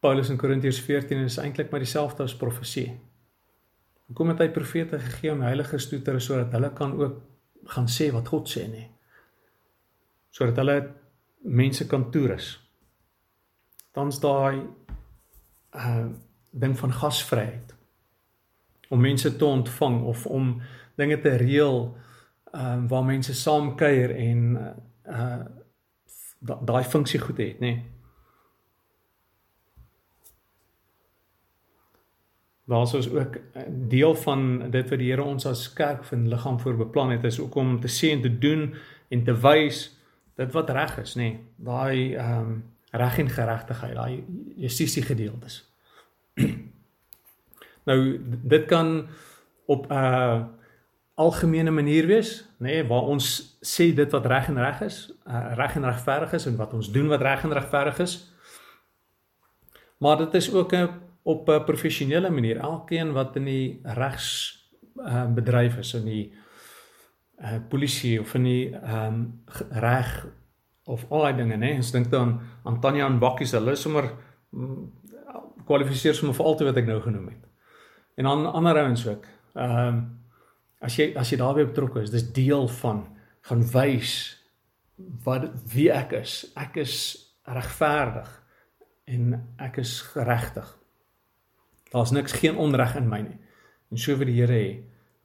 Paulus 0.03 0.31
in 0.31 0.37
Korintiërs 0.41 0.81
14 0.83 1.29
is 1.29 1.39
eintlik 1.39 1.71
maar 1.71 1.85
dieselfde 1.85 2.27
as 2.27 2.35
profesie. 2.37 2.89
Hoekom 4.07 4.31
het 4.31 4.43
hy 4.45 4.51
profete 4.55 4.99
gegee 5.03 5.33
om 5.33 5.43
heilige 5.43 5.79
stoetere 5.83 6.21
sodat 6.23 6.53
hulle 6.55 6.71
kan 6.79 6.95
ook 6.99 7.17
gaan 7.73 7.89
sê 7.91 8.13
wat 8.15 8.29
God 8.31 8.51
sê 8.51 8.67
nie? 8.71 8.87
Sodat 10.31 10.61
hulle 10.63 10.77
mense 11.47 11.87
kan 11.91 12.07
toerus. 12.15 12.55
Dan's 13.95 14.21
daai 14.23 14.63
uh 15.77 16.07
ding 16.57 16.73
van 16.79 16.93
gasvryheid 16.93 17.75
om 18.89 19.01
mense 19.01 19.29
te 19.37 19.45
ontvang 19.45 19.99
of 20.09 20.23
om 20.27 20.55
dinge 20.97 21.19
te 21.21 21.35
reël 21.37 21.81
ehm 22.53 22.73
um, 22.73 22.87
waar 22.89 23.05
mense 23.05 23.35
saam 23.35 23.75
kuier 23.77 24.15
en 24.17 24.57
uh 25.05 25.45
daai 26.41 26.85
funksie 26.85 27.21
goed 27.21 27.39
het, 27.39 27.61
nê. 27.61 27.75
Nee. 27.75 27.96
Daar's 32.67 32.95
ons 32.95 33.11
ook 33.11 33.37
deel 33.69 34.15
van 34.15 34.71
dit 34.71 34.89
wat 34.91 34.99
die 34.99 35.11
Here 35.11 35.23
ons 35.23 35.47
as 35.47 35.69
kerk 35.73 36.05
van 36.05 36.29
liggaam 36.29 36.59
voor 36.61 36.77
beplan 36.77 37.11
het 37.15 37.25
is 37.25 37.39
ook 37.41 37.55
om 37.55 37.77
te 37.81 37.89
sê 37.89 38.11
en 38.11 38.23
te 38.23 38.39
doen 38.39 38.75
en 39.09 39.23
te 39.25 39.35
wys 39.41 39.85
dit 40.37 40.53
wat 40.53 40.71
reg 40.71 40.99
is, 40.99 41.15
nê. 41.15 41.23
Nee. 41.23 41.45
Daai 41.57 42.15
ehm 42.15 42.41
um, 42.41 42.65
reg 42.97 43.19
en 43.19 43.29
geregtigheid, 43.29 43.95
daai 43.95 44.25
justisie 44.57 45.03
gedeeltes. 45.03 45.61
nou 47.89 47.99
dit 48.25 48.65
kan 48.65 49.07
op 49.67 49.91
'n 49.91 49.93
uh, 49.93 50.45
algemene 51.15 51.71
manier 51.71 52.07
wees, 52.07 52.49
nê, 52.59 52.67
nee, 52.67 52.87
waar 52.87 53.03
ons 53.03 53.59
sê 53.61 53.95
dit 53.95 54.11
wat 54.11 54.27
reg 54.27 54.49
en 54.49 54.59
reg 54.59 54.81
is, 54.81 55.13
uh, 55.27 55.53
reg 55.55 55.75
en 55.75 55.85
regverdig 55.85 56.33
is 56.33 56.47
en 56.47 56.57
wat 56.57 56.73
ons 56.73 56.93
doen 56.93 57.09
wat 57.09 57.21
reg 57.21 57.45
en 57.45 57.53
regverdig 57.53 57.99
is. 57.99 58.33
Maar 59.99 60.17
dit 60.17 60.35
is 60.35 60.53
ook 60.53 60.73
'n 60.73 61.06
op 61.27 61.49
'n 61.49 61.65
professionele 61.65 62.31
manier. 62.31 62.57
Elkeen 62.57 63.13
wat 63.13 63.37
in 63.37 63.45
die 63.45 63.81
regs 63.83 64.29
uh, 64.97 65.27
bedryf 65.35 65.77
is 65.77 65.95
in 65.95 66.05
die 66.05 66.33
uh, 67.39 67.59
polisie 67.69 68.21
of 68.21 68.35
in 68.35 68.43
die 68.43 68.71
ehm 68.71 69.15
um, 69.15 69.43
reg 69.71 70.27
of 70.85 71.07
al 71.11 71.21
daai 71.21 71.37
dinge, 71.37 71.57
nê. 71.57 71.75
Ons 71.77 71.91
dink 71.91 72.11
dan 72.11 72.41
aan 72.63 72.81
Tanya 72.81 73.07
en 73.07 73.19
Bakkie 73.19 73.47
se 73.47 73.57
hulle 73.57 73.75
sommer 73.77 74.13
mm, 74.51 74.93
kwalifiseer 75.67 76.15
sommer 76.15 76.37
vir 76.37 76.47
al 76.47 76.57
te 76.57 76.65
wat 76.65 76.77
ek 76.77 76.87
nou 76.87 77.01
genoem 77.01 77.27
het. 77.29 77.43
En 78.17 78.25
dan 78.25 78.47
ander 78.47 78.79
ouens 78.85 79.07
ook. 79.07 79.27
Ehm 79.55 79.89
um, 79.89 80.01
as 80.81 80.97
jy 80.97 81.13
as 81.17 81.31
jy 81.33 81.39
daarbey 81.41 81.67
betrokke 81.67 82.03
is, 82.03 82.11
dis 82.11 82.33
deel 82.33 82.69
van 82.69 83.07
gaan 83.49 83.63
wys 83.73 84.15
wat 85.25 85.51
wie 85.75 85.91
ek 85.91 86.13
is. 86.23 86.53
Ek 86.55 86.77
is 86.77 86.97
regverdig 87.43 88.31
en 89.05 89.41
ek 89.59 89.79
is 89.83 90.01
geregtig. 90.15 90.77
Daar's 91.91 92.11
niks 92.11 92.33
geen 92.33 92.57
onreg 92.57 92.97
in 92.97 93.09
my 93.09 93.21
nie. 93.21 93.39
En 93.91 93.99
so 93.99 94.17
vir 94.19 94.31
die 94.31 94.39
Here 94.41 94.55
hê 94.57 94.71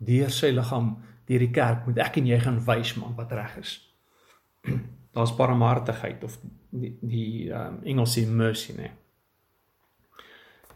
deur 0.02 0.34
sy 0.34 0.52
liggaam, 0.54 0.96
deur 1.30 1.44
die 1.44 1.54
kerk 1.54 1.86
moet 1.88 2.02
ek 2.02 2.18
en 2.22 2.30
jy 2.30 2.40
gaan 2.42 2.60
wys 2.66 2.96
man 2.98 3.16
wat 3.18 3.34
reg 3.38 3.58
is. 3.62 3.78
Daar's 5.16 5.34
barmhartigheid 5.36 6.24
of 6.24 6.38
die 6.72 6.94
die 7.02 7.50
um, 7.52 7.82
Engels 7.84 8.16
sê 8.16 8.26
mercy 8.28 8.76
nê. 8.78 8.92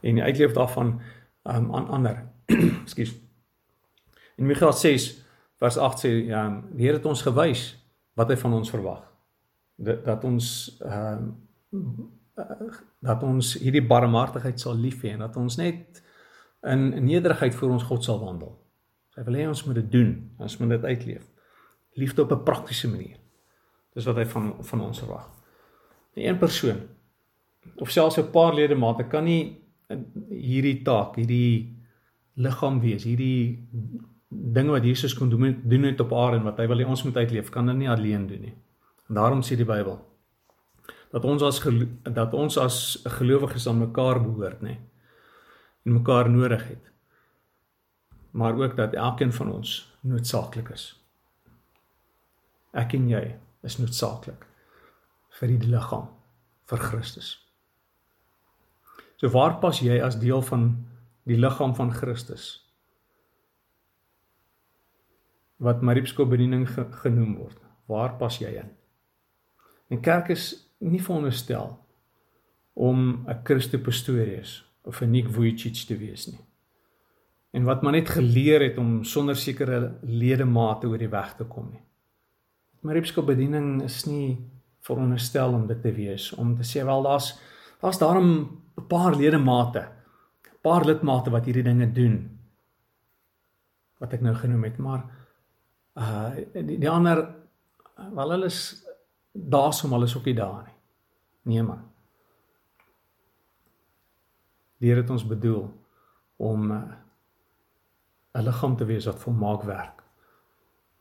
En 0.06 0.20
die 0.20 0.26
uitleef 0.26 0.54
daarvan 0.54 0.98
um, 1.48 1.70
aan 1.74 1.88
ander. 1.88 2.18
Ekskuus. 2.84 3.16
In 4.36 4.46
Micha 4.46 4.72
6 4.72 5.08
vers 5.62 5.78
8 5.78 6.04
sê 6.04 6.12
ja, 6.28 6.44
die 6.74 6.86
Here 6.86 7.00
het 7.00 7.08
ons 7.10 7.24
gewys 7.26 7.70
wat 8.20 8.30
hy 8.30 8.38
van 8.42 8.58
ons 8.60 8.74
verwag. 8.74 9.02
Dat, 9.76 10.04
dat 10.06 10.28
ons 10.28 10.52
ehm 10.84 11.32
uh, 11.32 12.12
dat 13.00 13.24
ons 13.24 13.54
hierdie 13.62 13.84
barmhartigheid 13.86 14.60
sal 14.60 14.76
lief 14.76 15.04
hê 15.06 15.14
en 15.16 15.24
dat 15.24 15.38
ons 15.40 15.58
net 15.58 16.02
in 16.66 17.06
nederigheid 17.06 17.56
voor 17.56 17.76
ons 17.78 17.86
God 17.88 18.04
sal 18.04 18.20
wandel. 18.20 18.56
Hy 19.16 19.24
wil 19.28 19.38
hê 19.40 19.46
ons 19.48 19.64
moet 19.68 19.78
dit 19.80 19.92
doen, 19.92 20.12
ons 20.42 20.58
moet 20.60 20.74
dit 20.76 20.88
uitleef. 20.92 21.24
Liefde 21.96 22.26
op 22.26 22.32
'n 22.32 22.44
praktiese 22.44 22.90
manier. 22.90 23.18
Dis 23.94 24.06
wat 24.06 24.16
hy 24.16 24.26
van 24.26 24.54
van 24.60 24.82
ons 24.82 25.00
verwag. 25.00 25.30
'n 26.16 26.28
Een 26.28 26.38
persoon 26.38 26.82
of 27.78 27.90
selfs 27.90 28.18
'n 28.18 28.32
paar 28.32 28.54
ledemate 28.54 29.08
kan 29.08 29.24
nie 29.24 29.62
hierdie 30.30 30.82
taak, 30.82 31.16
hierdie 31.16 31.78
liggaam 32.36 32.80
wees, 32.80 33.04
hierdie 33.04 33.68
ding 34.30 34.70
wat 34.70 34.84
Jesus 34.84 35.14
kon 35.14 35.30
doen 35.30 35.62
doen 35.64 35.84
het 35.84 36.00
op 36.00 36.14
aarde 36.14 36.38
en 36.38 36.44
wat 36.44 36.58
hy 36.58 36.68
wil 36.68 36.78
hê 36.78 36.86
ons 36.86 37.04
moet 37.04 37.18
uitleef, 37.18 37.50
kan 37.50 37.66
dit 37.66 37.76
nie 37.76 37.90
alleen 37.90 38.28
doen 38.28 38.42
nie. 38.42 38.56
En 39.08 39.16
daarom 39.16 39.42
sê 39.42 39.56
die 39.56 39.66
Bybel 39.66 40.15
dat 41.12 41.26
ons 41.26 41.44
as 41.44 41.62
dat 42.04 42.34
ons 42.34 42.58
as 42.58 42.78
gelowiges 43.18 43.68
aan 43.68 43.84
mekaar 43.84 44.22
behoort, 44.24 44.62
nê. 44.62 44.78
En 45.86 46.00
mekaar 46.00 46.30
nodig 46.30 46.68
het. 46.68 46.92
Maar 48.32 48.58
ook 48.58 48.76
dat 48.76 48.94
elkeen 48.94 49.34
van 49.34 49.52
ons 49.52 49.98
noodsaaklik 50.02 50.70
is. 50.70 50.90
Ek 52.74 52.94
en 52.94 53.08
jy 53.10 53.24
is 53.64 53.78
noodsaaklik 53.80 54.46
vir 55.40 55.54
die 55.54 55.72
liggaam 55.72 56.10
vir 56.70 56.84
Christus. 56.90 57.32
So 59.16 59.32
waar 59.32 59.60
pas 59.62 59.80
jy 59.80 60.02
as 60.04 60.20
deel 60.20 60.42
van 60.44 60.70
die 61.24 61.40
liggaam 61.40 61.76
van 61.76 61.94
Christus? 61.94 62.66
wat 65.58 65.82
Mariepsko 65.82 66.26
bediening 66.28 66.68
ge, 66.70 66.86
genoem 67.02 67.36
word. 67.40 67.60
Waar 67.86 68.16
pas 68.20 68.38
jy 68.40 68.52
in? 68.60 68.72
En 69.94 70.02
kerk 70.02 70.30
is 70.34 70.65
nie 70.78 71.02
veronderstel 71.02 71.78
om 72.74 73.26
'n 73.28 73.40
Christo 73.44 73.78
Pastorius 73.78 74.64
of 74.84 75.02
'n 75.02 75.12
Nick 75.12 75.30
Vujicic 75.30 75.88
te 75.88 75.98
wees 75.98 76.28
nie. 76.28 76.46
En 77.52 77.64
wat 77.64 77.82
maar 77.82 77.92
net 77.92 78.10
geleer 78.10 78.62
het 78.62 78.78
om 78.78 79.04
sonder 79.04 79.36
sekere 79.36 79.98
ledemate 80.02 80.88
oor 80.88 80.98
die 80.98 81.10
weg 81.10 81.36
te 81.36 81.44
kom 81.44 81.70
nie. 81.72 81.84
Mariepsko 82.82 83.24
bediening 83.24 83.82
is 83.84 84.06
nie 84.06 84.38
veronderstel 84.82 85.54
om 85.54 85.68
dit 85.68 85.82
te 85.82 85.92
wees 85.92 86.34
om 86.34 86.56
te 86.56 86.64
sê 86.64 86.86
wel 86.86 87.04
daar's 87.04 87.40
daar's 87.82 87.98
daarom 87.98 88.62
'n 88.78 88.88
paar 88.88 89.16
ledemate, 89.16 89.80
'n 89.80 90.62
paar 90.62 90.86
lidmate 90.86 91.30
wat 91.30 91.46
hierdie 91.46 91.64
dinge 91.64 91.92
doen 91.92 92.40
wat 94.00 94.14
ek 94.14 94.22
nou 94.22 94.36
genoem 94.36 94.64
het, 94.64 94.78
maar 94.78 95.04
uh 95.96 96.36
die, 96.54 96.78
die 96.78 96.90
ander 96.90 97.36
wel 98.14 98.30
hulle 98.30 98.46
is 98.46 98.85
daarsom 99.36 99.92
hulle 99.92 100.08
is 100.08 100.18
ook 100.18 100.26
nie 100.26 100.36
daar 100.36 100.64
nie. 100.64 100.78
Nee 101.42 101.64
man. 101.64 101.84
Die 104.80 104.90
Here 104.90 105.02
het 105.02 105.10
ons 105.10 105.28
bedoel 105.28 105.68
om 106.38 106.72
uh, 106.72 106.84
'n 108.36 108.44
liggaam 108.44 108.76
te 108.76 108.86
wees 108.86 109.06
wat 109.06 109.20
volmaak 109.20 109.64
werk. 109.64 110.04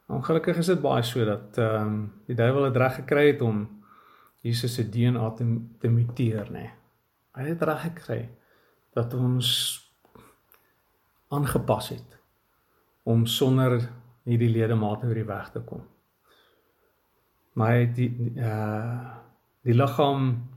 Ongelukkig 0.06 0.56
is 0.56 0.66
dit 0.66 0.80
baie 0.80 1.02
so 1.02 1.24
dat 1.24 1.58
ehm 1.58 1.86
um, 1.86 2.12
die 2.26 2.36
duiwel 2.36 2.64
het 2.64 2.76
reg 2.76 2.94
gekry 2.94 3.26
het 3.26 3.40
om 3.40 3.82
Jesus 4.40 4.74
se 4.74 4.88
DNA 4.88 5.30
te, 5.30 5.60
te 5.78 5.88
muteer, 5.88 6.46
nê. 6.46 6.50
Nee. 6.50 6.72
Hy 7.32 7.48
het 7.48 7.62
reg 7.62 7.80
gekry 7.80 8.30
dat 8.92 9.14
ons 9.14 9.48
aangepas 11.28 11.88
het 11.88 12.18
om 13.02 13.26
sonder 13.26 13.90
hierdie 14.22 14.48
ledemate 14.48 15.06
oor 15.06 15.14
die 15.14 15.24
weg 15.24 15.50
te 15.50 15.60
kom. 15.60 15.82
Maar 17.54 17.76
hy 17.76 17.84
die 17.96 18.10
uh 18.36 19.12
die 19.64 19.72
liggaam 19.74 20.50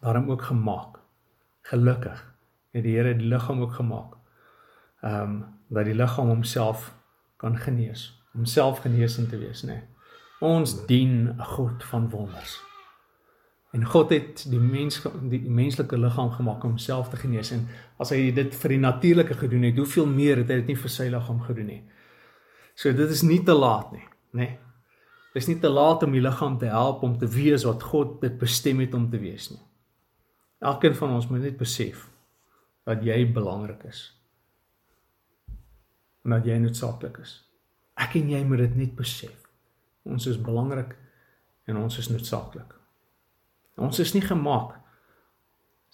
daarom 0.00 0.30
ook 0.30 0.42
gemaak. 0.42 0.98
Gelukkig 1.68 2.22
het 2.72 2.82
die 2.82 2.94
Here 2.96 3.16
die 3.16 3.26
liggaam 3.28 3.60
ook 3.60 3.74
gemaak. 3.76 4.14
Um, 5.02 5.44
dat 5.68 5.84
die 5.84 5.94
liggaam 5.94 6.28
homself 6.28 6.94
kan 7.36 7.56
genees, 7.56 8.22
homself 8.32 8.78
genesend 8.78 9.28
te 9.28 9.38
wees, 9.38 9.62
nê. 9.62 9.66
Nee. 9.66 9.82
Ons 10.40 10.86
dien 10.86 11.28
'n 11.28 11.44
God 11.44 11.84
van 11.84 12.10
wonders. 12.10 12.60
En 13.72 13.84
God 13.84 14.10
het 14.10 14.46
die 14.50 14.60
mens 14.60 15.02
die 15.20 15.50
menslike 15.50 15.98
liggaam 15.98 16.30
gemaak 16.30 16.64
om 16.64 16.70
homself 16.70 17.08
te 17.08 17.16
genees 17.16 17.50
en 17.50 17.68
as 17.96 18.10
hy 18.10 18.32
dit 18.32 18.54
vir 18.54 18.68
die 18.68 18.78
natuurlike 18.78 19.34
gedoen 19.34 19.62
het, 19.62 19.76
hoeveel 19.76 20.06
meer 20.06 20.36
het 20.36 20.48
hy 20.48 20.54
dit 20.54 20.66
nie 20.66 20.76
vir 20.76 20.90
sy 20.90 21.08
liggaam 21.08 21.40
gedoen 21.40 21.66
nie. 21.66 21.82
So 22.74 22.92
dit 22.92 23.10
is 23.10 23.22
nie 23.22 23.42
te 23.42 23.52
laat 23.52 23.92
nie, 23.92 24.04
nê? 24.32 24.38
Nee. 24.38 24.58
Dit 25.36 25.44
is 25.44 25.50
nie 25.50 25.58
te 25.60 25.68
laat 25.68 26.00
om 26.06 26.14
die 26.16 26.22
liggaam 26.24 26.54
te 26.56 26.70
help 26.72 27.02
om 27.04 27.18
te 27.20 27.28
wees 27.28 27.66
wat 27.68 27.82
God 27.84 28.14
dit 28.22 28.38
bestem 28.40 28.78
het 28.80 28.94
om 28.96 29.10
te 29.12 29.18
wees 29.20 29.50
nie. 29.52 29.60
Elkeen 30.64 30.96
van 30.96 31.12
ons 31.12 31.26
moet 31.28 31.44
net 31.44 31.58
besef 31.60 32.06
dat 32.88 33.02
jy 33.04 33.18
belangrik 33.36 33.82
is. 33.84 34.00
En 36.24 36.32
dat 36.38 36.48
jy 36.48 36.56
noodsaaklik 36.62 37.20
is. 37.20 37.34
Ek 38.00 38.16
en 38.16 38.32
jy 38.32 38.40
moet 38.48 38.64
dit 38.64 38.80
net 38.80 38.96
besef. 38.96 39.36
Ons 40.08 40.24
is 40.30 40.40
belangrik 40.40 40.96
en 41.68 41.82
ons 41.84 42.00
is 42.00 42.08
noodsaaklik. 42.08 42.72
Ons 43.76 44.00
is 44.00 44.16
nie 44.16 44.24
gemaak 44.24 44.78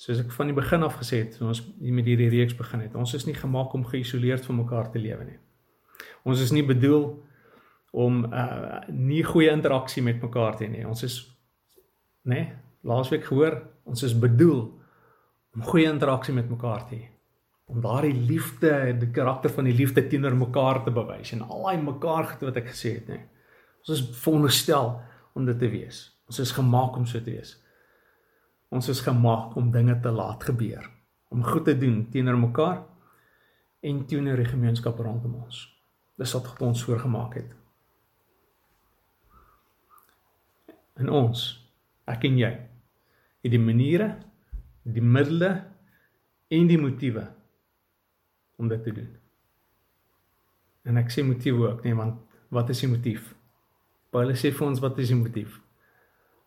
soos 0.02 0.22
ek 0.22 0.32
van 0.34 0.48
die 0.50 0.56
begin 0.56 0.82
af 0.86 0.96
gesê 0.98 1.20
het, 1.22 1.36
ons 1.44 1.60
met 1.78 2.06
hierdie 2.08 2.30
reeks 2.32 2.56
begin 2.58 2.80
het. 2.82 2.94
Ons 2.98 3.12
is 3.14 3.26
nie 3.28 3.36
gemaak 3.38 3.74
om 3.76 3.84
geïsoleerd 3.86 4.46
van 4.48 4.58
mekaar 4.62 4.88
te 4.90 5.02
lewe 5.02 5.26
nie. 5.28 5.38
Ons 6.26 6.42
is 6.42 6.54
nie 6.54 6.64
bedoel 6.66 7.10
om 7.92 8.24
uh 8.24 8.80
nie 8.88 9.22
goeie 9.24 9.52
interaksie 9.52 10.02
met 10.02 10.22
mekaar 10.22 10.56
te 10.56 10.64
hê 10.64 10.72
nie. 10.72 10.84
Ons 10.88 11.04
is 11.04 11.18
nê, 12.24 12.34
nee, 12.34 12.46
laasweek 12.88 13.26
gehoor, 13.28 13.58
ons 13.84 14.02
is 14.06 14.14
bedoel 14.18 14.62
om 15.52 15.64
goeie 15.68 15.90
interaksie 15.90 16.34
met 16.34 16.48
mekaar 16.50 16.86
te 16.88 16.96
hê. 16.96 17.08
Om 17.72 17.80
daardie 17.84 18.14
liefde, 18.28 18.72
die 19.00 19.10
karakter 19.14 19.52
van 19.52 19.68
die 19.68 19.76
liefde 19.76 20.04
teenoor 20.08 20.34
mekaar 20.36 20.82
te 20.84 20.92
bewys 20.94 21.34
en 21.36 21.44
al 21.46 21.68
daai 21.68 21.84
mekaar 21.84 22.32
goed 22.32 22.48
wat 22.48 22.60
ek 22.62 22.72
gesê 22.72 22.96
het, 22.98 23.12
nê. 23.12 23.20
Nee. 23.20 23.28
Ons 23.82 23.96
is 23.96 24.02
veronderstel 24.22 24.92
om 25.34 25.46
dit 25.48 25.58
te 25.58 25.68
wees. 25.68 26.04
Ons 26.30 26.38
is 26.44 26.52
gemaak 26.54 26.96
om 26.96 27.06
so 27.08 27.18
te 27.18 27.32
wees. 27.34 27.56
Ons 28.72 28.88
is 28.88 29.02
gemaak 29.04 29.56
om 29.58 29.72
dinge 29.74 29.98
te 30.00 30.12
laat 30.14 30.44
gebeur, 30.48 30.86
om 31.34 31.42
goed 31.44 31.66
te 31.68 31.74
doen 31.76 32.06
teenoor 32.12 32.38
mekaar 32.40 32.78
en 33.82 34.04
teenoor 34.06 34.38
die 34.40 34.48
gemeenskap 34.48 35.00
rondom 35.02 35.34
ons. 35.42 35.66
Dis 36.16 36.32
wat 36.36 36.46
God 36.52 36.62
ons 36.70 36.84
voorgemaak 36.86 37.36
het. 37.40 37.50
In 41.00 41.08
ons, 41.12 41.44
ek 42.10 42.26
en 42.28 42.38
jy, 42.40 42.52
het 43.42 43.52
die 43.52 43.60
maniere, 43.62 44.10
die 44.82 45.04
middele 45.04 45.52
en 46.52 46.68
die 46.68 46.78
motiewe 46.80 47.26
om 48.60 48.68
dit 48.70 48.82
te 48.84 48.94
doen. 48.94 49.10
En 50.86 50.98
ek 51.00 51.12
sê 51.14 51.24
motiewe 51.26 51.68
ook, 51.70 51.84
nee, 51.86 51.96
want 51.96 52.20
wat 52.52 52.70
is 52.74 52.82
die 52.84 52.90
motief? 52.90 53.32
Paulus 54.12 54.42
sê 54.42 54.50
vir 54.52 54.66
ons 54.66 54.82
wat 54.82 54.98
is 55.00 55.12
die 55.12 55.18
motief? 55.18 55.56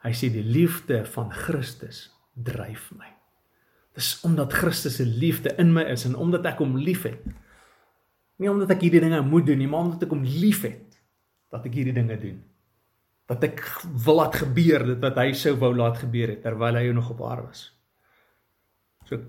Hy 0.05 0.11
sê 0.13 0.29
die 0.29 0.43
liefde 0.45 1.01
van 1.15 1.31
Christus 1.33 2.05
dryf 2.35 2.91
my. 2.93 3.09
Dis 3.95 4.11
omdat 4.27 4.53
Christus 4.53 4.99
se 4.99 5.05
liefde 5.07 5.55
in 5.61 5.71
my 5.73 5.85
is 5.93 6.03
en 6.05 6.17
omdat 6.19 6.45
ek 6.51 6.59
hom 6.61 6.75
liefhet. 6.77 7.23
Nie 8.37 8.51
omdat 8.51 8.75
ek 8.75 8.83
hierdie 8.83 9.01
dinge 9.01 9.21
moet 9.25 9.47
doen 9.47 9.61
nie, 9.63 9.69
maar 9.71 9.87
omdat 9.87 10.03
ek 10.05 10.13
hom 10.13 10.25
liefhet 10.27 10.99
dat 11.53 11.65
ek 11.65 11.77
hierdie 11.79 11.95
dinge 11.95 12.17
doen. 12.19 12.41
Dat 13.29 13.43
ek 13.47 13.63
wil 14.05 14.19
laat 14.21 14.37
gebeur 14.43 14.85
dit 14.91 15.01
wat 15.01 15.17
hy 15.17 15.31
sou 15.37 15.55
wou 15.61 15.71
laat 15.75 15.97
gebeur 16.03 16.35
het 16.35 16.43
terwyl 16.45 16.77
hy 16.77 16.91
nog 16.93 17.09
op 17.15 17.23
aarde 17.25 17.47
was. 17.47 17.63
So 19.09 19.21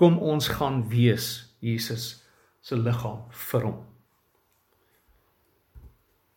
kom 0.00 0.18
ons 0.18 0.48
gaan 0.58 0.82
wees 0.90 1.56
Jesus 1.64 2.24
se 2.64 2.76
liggaam 2.76 3.24
vir 3.48 3.68
hom. 3.68 3.80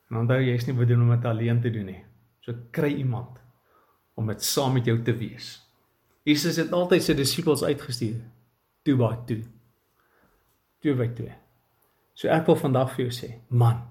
En 0.07 0.21
onthou 0.23 0.39
jy's 0.39 0.67
nie 0.67 0.75
bedoel 0.77 1.03
om 1.03 1.11
dit 1.15 1.25
alleen 1.27 1.59
te 1.63 1.71
doen 1.73 1.89
nie. 1.91 2.01
So 2.43 2.55
kry 2.71 2.93
iemand 3.01 3.41
om 4.15 4.29
dit 4.31 4.43
saam 4.43 4.77
met 4.77 4.87
jou 4.87 4.95
te 5.03 5.15
wees. 5.15 5.57
Jesus 6.27 6.59
het 6.59 6.71
altyd 6.75 7.03
sy 7.03 7.15
disippels 7.15 7.63
uitgestuur 7.63 8.21
toe 8.87 8.95
by 8.99 9.13
toe. 9.27 9.41
Toe 10.83 10.95
by 10.99 11.09
toe. 11.15 11.29
So 12.17 12.31
ek 12.33 12.47
wil 12.49 12.57
vandag 12.59 12.95
vir 12.95 13.05
jou 13.05 13.13
sê, 13.13 13.29
man, 13.49 13.83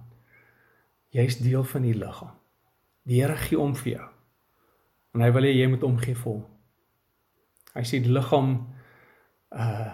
jy's 1.14 1.38
deel 1.40 1.64
van 1.68 1.84
die 1.86 1.94
liggaam. 1.96 2.34
Die 3.06 3.20
Here 3.20 3.36
gee 3.38 3.58
om 3.58 3.74
vir 3.78 3.92
jou. 3.92 4.08
En 5.14 5.22
hy 5.24 5.30
wil 5.32 5.46
hê 5.48 5.52
jy 5.54 5.68
moet 5.70 5.84
omgee 5.86 6.18
vir 6.18 6.32
hom. 6.32 6.42
Hy 7.76 7.84
sê 7.86 8.02
die 8.02 8.12
liggaam 8.12 8.58
uh 9.54 9.92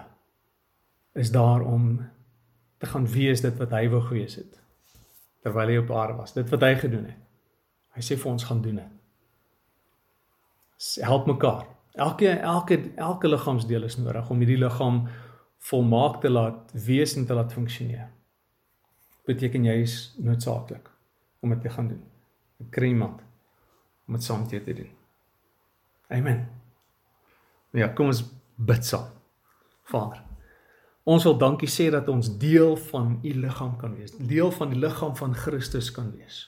is 1.13 1.29
daar 1.29 1.61
om 1.61 1.99
te 2.81 2.87
gaan 2.89 3.03
wees 3.05 3.43
dit 3.45 3.57
wat 3.61 3.73
hy 3.77 3.83
wou 3.91 3.99
gewees 4.01 4.33
het 4.39 4.55
terwyl 5.43 5.69
hy 5.69 5.75
op 5.77 5.91
aarde 5.91 6.15
was. 6.17 6.33
Dit 6.33 6.49
wat 6.49 6.63
hy 6.65 6.71
gedoen 6.79 7.05
het. 7.11 7.19
Hy 7.93 8.01
sê 8.01 8.17
vir 8.17 8.31
ons 8.31 8.45
gaan 8.49 8.63
doen 8.63 8.79
dit. 8.81 8.93
Help 11.05 11.27
mekaar. 11.29 11.67
Elke 11.93 12.31
elke 12.33 12.79
elke 12.95 13.29
liggaamsdeel 13.29 13.85
is 13.85 13.99
nodig 14.01 14.29
om 14.33 14.41
hierdie 14.41 14.57
liggaam 14.57 15.03
volmaak 15.69 16.17
te 16.23 16.31
laat 16.31 16.73
wees 16.87 17.13
en 17.19 17.27
te 17.29 17.37
laat 17.37 17.53
funksioneer. 17.53 18.09
Beteken 19.27 19.69
jy 19.69 19.77
is 19.83 19.97
noodsaaklik 20.17 20.89
om 21.45 21.53
dit 21.53 21.61
te 21.61 21.69
gaan 21.69 21.87
doen. 21.93 22.01
Ek 22.63 22.71
kry 22.75 22.91
iemand 22.93 23.21
om 24.07 24.17
dit 24.17 24.23
saam 24.23 24.43
met 24.43 24.55
jou 24.55 24.61
te 24.63 24.75
doen. 24.77 24.91
Amen. 26.13 26.45
Ja, 27.73 27.89
kom 27.95 28.11
ons 28.11 28.23
bid 28.55 28.85
saam. 28.85 29.09
Vader, 29.89 30.21
ons 31.03 31.25
wil 31.27 31.37
dankie 31.37 31.69
sê 31.69 31.89
dat 31.91 32.07
ons 32.11 32.29
deel 32.39 32.77
van 32.89 33.17
u 33.19 33.33
liggaam 33.43 33.75
kan 33.79 33.95
wees, 33.97 34.15
deel 34.17 34.51
van 34.55 34.71
die 34.71 34.79
liggaam 34.79 35.15
van 35.19 35.35
Christus 35.35 35.91
kan 35.91 36.11
wees. 36.15 36.45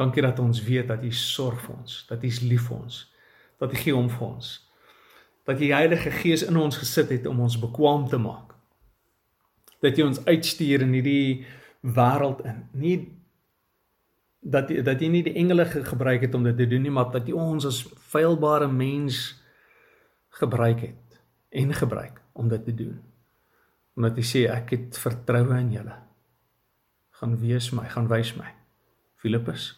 Dankie 0.00 0.22
dat 0.22 0.38
ons 0.38 0.62
weet 0.64 0.88
dat 0.88 1.04
U 1.04 1.12
sorg 1.12 1.60
vir 1.66 1.76
ons, 1.76 2.00
dat 2.08 2.22
U 2.24 2.28
is 2.28 2.40
lief 2.40 2.68
vir 2.70 2.78
ons, 2.78 3.00
dat 3.60 3.72
U 3.74 3.80
gee 3.82 3.96
om 3.96 4.08
vir 4.08 4.26
ons. 4.26 4.52
Dat 5.48 5.58
die 5.60 5.72
Heilige 5.74 6.12
Gees 6.14 6.44
in 6.46 6.56
ons 6.56 6.78
gesit 6.80 7.10
het 7.12 7.26
om 7.28 7.42
ons 7.44 7.58
bekwam 7.60 8.06
te 8.08 8.20
maak. 8.20 8.54
Dat 9.84 9.98
U 9.98 10.06
ons 10.08 10.22
uitstuur 10.24 10.86
in 10.86 10.94
hierdie 10.96 11.44
wêreld 11.84 12.40
in. 12.48 12.62
Nie 12.72 12.96
dat 14.40 14.70
U 14.70 14.82
dat 14.82 15.00
U 15.00 15.06
nie 15.06 15.22
die 15.22 15.34
engele 15.34 15.64
gebruik 15.64 16.20
het 16.20 16.34
om 16.34 16.44
dit 16.44 16.56
te 16.56 16.66
doen 16.66 16.82
nie, 16.82 16.90
maar 16.90 17.10
dat 17.12 17.28
U 17.28 17.32
ons 17.32 17.66
as 17.66 17.82
feilbare 18.12 18.68
mens 18.68 19.42
gebruik 20.40 20.80
het 20.80 21.20
en 21.48 21.74
gebruik 21.74 22.20
om 22.32 22.48
dit 22.48 22.64
te 22.64 22.74
doen. 22.74 23.00
Omdat 23.96 24.18
U 24.18 24.24
sê 24.24 24.46
ek 24.48 24.70
het 24.70 24.98
vertroue 24.98 25.58
in 25.58 25.72
Julle. 25.72 25.98
Gaan 27.20 27.36
wees 27.40 27.70
my, 27.70 27.88
gaan 27.88 28.08
wys 28.08 28.34
my. 28.38 28.54
Filippus 29.20 29.74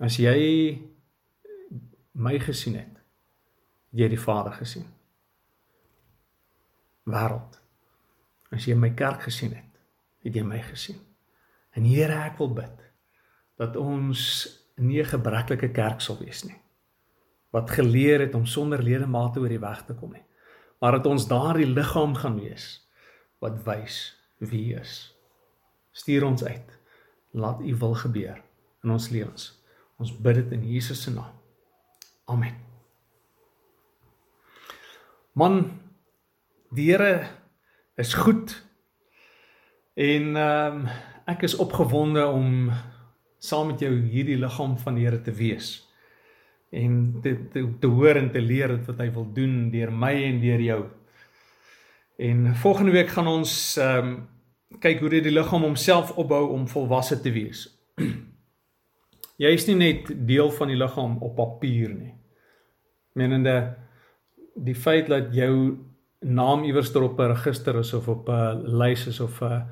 As 0.00 0.16
jy 0.16 0.80
my 2.16 2.38
gesien 2.40 2.78
het, 2.80 3.00
jy 3.92 4.06
het 4.06 4.14
die 4.14 4.20
Vader 4.20 4.54
gesien. 4.56 4.86
Wêreld. 7.04 7.58
As 8.48 8.64
jy 8.64 8.78
my 8.80 8.94
kerk 8.96 9.26
gesien 9.28 9.52
het, 9.52 9.82
het 10.24 10.36
jy 10.36 10.44
my 10.44 10.62
gesien. 10.64 11.02
En 11.76 11.84
Here, 11.84 12.16
ek 12.24 12.40
wil 12.40 12.54
bid 12.56 12.89
dat 13.60 13.76
ons 13.76 14.20
nie 14.80 15.02
'n 15.02 15.12
gebreklike 15.12 15.70
kerk 15.70 16.00
sal 16.00 16.18
wees 16.18 16.44
nie. 16.44 16.56
Wat 17.50 17.70
geleer 17.70 18.20
het 18.20 18.34
om 18.34 18.46
sonder 18.46 18.82
ledemate 18.82 19.40
oor 19.40 19.48
die 19.48 19.60
weg 19.60 19.84
te 19.84 19.94
kom 19.94 20.12
nie. 20.12 20.24
Maar 20.80 20.92
dat 20.92 21.06
ons 21.06 21.28
daardie 21.28 21.66
liggaam 21.66 22.14
gaan 22.14 22.40
wees 22.40 22.88
wat 23.38 23.64
wys 23.64 24.16
wie 24.38 24.74
is. 24.74 25.16
Stuur 25.92 26.24
ons 26.24 26.44
uit. 26.44 26.78
Laat 27.32 27.60
u 27.60 27.76
wil 27.76 27.94
gebeur 27.94 28.42
in 28.82 28.90
ons 28.90 29.08
lewens. 29.08 29.62
Ons 29.98 30.16
bid 30.16 30.34
dit 30.34 30.52
in 30.52 30.64
Jesus 30.72 31.02
se 31.02 31.10
naam. 31.10 31.34
Amen. 32.24 32.56
Man, 35.32 35.80
die 36.70 36.90
Here 36.90 37.28
is 37.96 38.14
goed. 38.14 38.62
En 39.94 40.36
ehm 40.36 40.76
um, 40.76 40.86
ek 41.26 41.42
is 41.42 41.56
opgewonde 41.56 42.26
om 42.26 42.72
saam 43.40 43.72
met 43.72 43.80
jou 43.80 43.92
hierdie 44.12 44.38
liggaam 44.38 44.76
van 44.78 44.98
die 44.98 45.06
Here 45.06 45.20
te 45.24 45.32
wees 45.32 45.78
en 46.70 47.20
te 47.22 47.34
te, 47.50 47.64
te 47.80 47.88
hoor 47.90 48.20
en 48.20 48.30
te 48.30 48.40
leer 48.40 48.76
wat 48.86 49.00
hy 49.02 49.08
wil 49.14 49.26
doen 49.34 49.70
deur 49.72 49.90
my 49.90 50.12
en 50.28 50.40
deur 50.42 50.60
jou. 50.62 50.82
En 52.20 52.54
volgende 52.62 52.92
week 52.94 53.14
gaan 53.16 53.30
ons 53.30 53.54
ehm 53.80 54.12
um, 54.12 54.20
kyk 54.78 55.00
hoe 55.02 55.08
dit 55.10 55.24
die 55.26 55.32
liggaam 55.34 55.64
homself 55.66 56.12
opbou 56.14 56.44
om 56.54 56.68
volwasse 56.70 57.16
te 57.20 57.32
wees. 57.34 57.64
Jy 59.42 59.50
is 59.56 59.66
nie 59.66 59.74
net 59.80 60.12
deel 60.28 60.52
van 60.54 60.70
die 60.70 60.78
liggaam 60.78 61.16
op 61.26 61.34
papier 61.34 61.90
nie. 61.90 62.12
Menende 63.18 63.56
die 64.54 64.76
feit 64.78 65.08
dat 65.10 65.34
jou 65.34 65.80
naam 66.20 66.62
iewers 66.68 66.94
op 66.94 67.18
'n 67.18 67.32
register 67.32 67.78
is 67.78 67.92
of 67.94 68.08
op 68.08 68.28
'n 68.28 68.62
lys 68.78 69.06
is 69.06 69.20
of 69.20 69.42
'n 69.42 69.66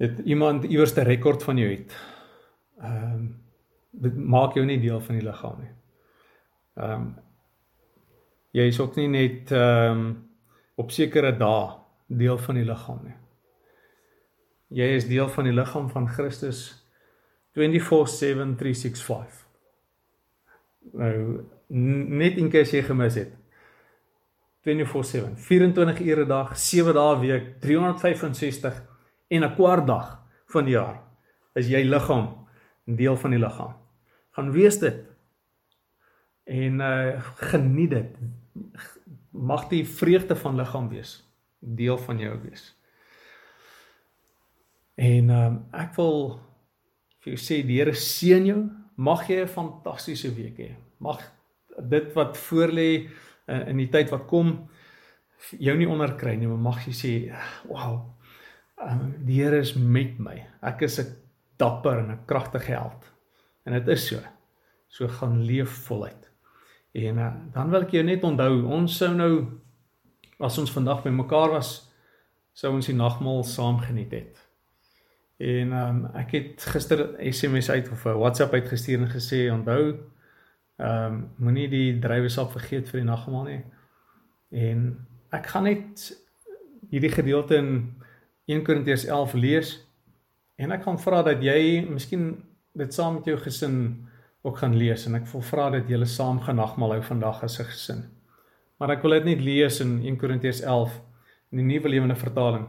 dit 0.00 0.18
iemand 0.24 0.64
iewers 0.64 0.94
'n 0.96 1.00
rekord 1.00 1.42
van 1.42 1.56
jou 1.56 1.70
het. 1.70 1.96
Ehm 2.80 3.12
um, 3.12 3.42
dit 3.90 4.16
maak 4.16 4.54
jou 4.54 4.66
nie 4.66 4.80
deel 4.80 5.00
van 5.00 5.14
die 5.14 5.24
liggaam 5.24 5.60
nie. 5.60 5.74
Ehm 6.74 6.92
um, 6.92 7.16
jy 8.50 8.62
is 8.66 8.80
ook 8.80 8.96
nie 8.96 9.08
net 9.08 9.50
ehm 9.50 9.98
um, 9.98 10.28
op 10.74 10.90
sekere 10.90 11.36
dae 11.36 11.70
deel 12.06 12.38
van 12.38 12.54
die 12.54 12.64
liggaam 12.64 13.00
nie. 13.04 13.14
Jy 14.68 14.94
is 14.96 15.06
deel 15.06 15.28
van 15.28 15.44
die 15.44 15.52
liggaam 15.52 15.90
van 15.90 16.08
Christus 16.08 16.86
24765. 17.52 19.46
Nou 20.92 21.44
net 22.16 22.36
in 22.36 22.52
as 22.60 22.70
jy 22.70 22.82
gemis 22.82 23.14
het. 23.14 23.36
247, 24.60 25.38
24 25.38 26.00
ure 26.00 26.24
'n 26.24 26.28
dag, 26.28 26.58
7 26.58 26.94
dae 26.94 27.16
'n 27.16 27.20
week, 27.20 27.60
365 27.60 28.89
en 29.30 29.44
'n 29.44 29.54
kwart 29.54 29.86
dag 29.86 30.18
van 30.46 30.64
die 30.64 30.74
jaar 30.74 31.02
is 31.54 31.68
jy 31.68 31.82
liggaam, 31.84 32.46
'n 32.86 32.96
deel 32.96 33.16
van 33.16 33.30
die 33.30 33.38
liggaam. 33.38 33.74
Gaan 34.30 34.52
wees 34.52 34.78
dit. 34.78 35.06
En 36.44 36.80
uh 36.80 37.22
geniet 37.50 37.90
dit. 37.90 38.16
Mag 39.30 39.68
die 39.68 39.86
vreugde 39.86 40.36
van 40.36 40.56
liggaam 40.56 40.88
wees, 40.88 41.32
deel 41.58 41.98
van 41.98 42.18
jou 42.18 42.40
wees. 42.42 42.76
En 44.94 45.30
um 45.30 45.66
ek 45.72 45.94
wil 45.96 46.40
vir 47.20 47.34
jou 47.34 47.40
sê 47.40 47.66
die 47.66 47.78
Here 47.78 47.94
seën 47.94 48.46
jou. 48.46 48.68
Mag 48.96 49.28
jy 49.28 49.42
'n 49.42 49.48
fantastiese 49.48 50.34
week 50.34 50.58
hê. 50.58 50.74
Mag 50.98 51.20
dit 51.88 52.12
wat 52.14 52.36
voorlê 52.36 53.08
in, 53.46 53.66
in 53.66 53.76
die 53.76 53.88
tyd 53.88 54.10
wat 54.10 54.26
kom 54.26 54.68
jou 55.58 55.76
nie 55.76 55.88
onderkry 55.88 56.34
nie, 56.36 56.48
maar 56.48 56.58
mag 56.58 56.86
jy 56.86 56.92
sê, 56.92 57.12
"Wow. 57.68 58.19
Die 59.26 59.42
Here 59.42 59.58
is 59.58 59.74
met 59.74 60.18
my. 60.18 60.46
Ek 60.62 60.80
is 60.82 60.98
'n 61.00 61.16
dapper 61.56 61.98
en 61.98 62.10
'n 62.10 62.24
kragtige 62.26 62.72
held." 62.72 63.12
En 63.64 63.72
dit 63.72 63.88
is 63.88 64.06
so. 64.06 64.18
So 64.88 65.08
gaan 65.08 65.42
leef 65.42 65.70
voluit. 65.86 66.30
En 66.92 67.18
uh, 67.18 67.32
dan 67.52 67.70
wil 67.70 67.82
ek 67.82 67.90
jou 67.90 68.04
net 68.04 68.24
onthou, 68.24 68.64
ons 68.64 68.96
sou 68.96 69.14
nou 69.14 69.60
as 70.40 70.58
ons 70.58 70.72
vandag 70.72 71.02
by 71.04 71.10
mekaar 71.10 71.50
was, 71.50 71.90
sou 72.52 72.72
ons 72.74 72.86
die 72.86 72.96
nagmaal 72.96 73.44
saam 73.44 73.78
geniet 73.78 74.10
het. 74.10 74.40
En 75.40 75.72
um, 75.72 76.00
ek 76.18 76.32
het 76.36 76.64
gister 76.72 77.04
SMS 77.32 77.70
uit 77.70 77.90
of 77.90 78.04
'n 78.04 78.18
WhatsApp 78.18 78.52
uitgestuur 78.52 79.00
en 79.00 79.12
gesê 79.12 79.50
onthou 79.52 80.00
ehm 80.80 81.12
um, 81.12 81.30
moenie 81.36 81.68
die 81.68 81.98
druiwesap 81.98 82.52
vergeet 82.52 82.88
vir 82.88 83.00
die 83.00 83.08
nagmaal 83.08 83.44
nie. 83.44 83.64
En 84.50 85.06
ek 85.30 85.46
gaan 85.46 85.64
net 85.64 86.06
hierdie 86.90 87.12
gedeelte 87.12 87.56
in 87.56 87.99
1 88.50 88.66
Korintiërs 88.66 89.06
11 89.06 89.38
lees 89.38 89.76
En 90.60 90.74
ek 90.76 90.84
gaan 90.84 90.98
vra 91.00 91.22
dat 91.24 91.40
jy 91.40 91.80
miskien 91.88 92.34
dit 92.76 92.92
saam 92.94 93.16
met 93.18 93.28
jou 93.30 93.38
gesin 93.40 93.76
ook 94.44 94.58
gaan 94.60 94.76
lees 94.76 95.06
en 95.08 95.16
ek 95.16 95.28
wil 95.32 95.44
vra 95.44 95.70
dat 95.72 95.88
julle 95.88 96.08
saam 96.08 96.40
genagmaal 96.44 96.98
hou 96.98 97.02
vandag 97.06 97.42
as 97.44 97.58
'n 97.60 97.68
gesin. 97.70 98.02
Maar 98.78 98.90
ek 98.90 99.02
wil 99.02 99.16
dit 99.16 99.24
net 99.24 99.40
lees 99.40 99.80
in 99.80 100.02
1 100.04 100.16
Korintiërs 100.16 100.60
11 100.60 101.00
in 101.52 101.58
die 101.58 101.64
Nuwe 101.64 101.88
Lewende 101.88 102.16
Vertaling. 102.16 102.68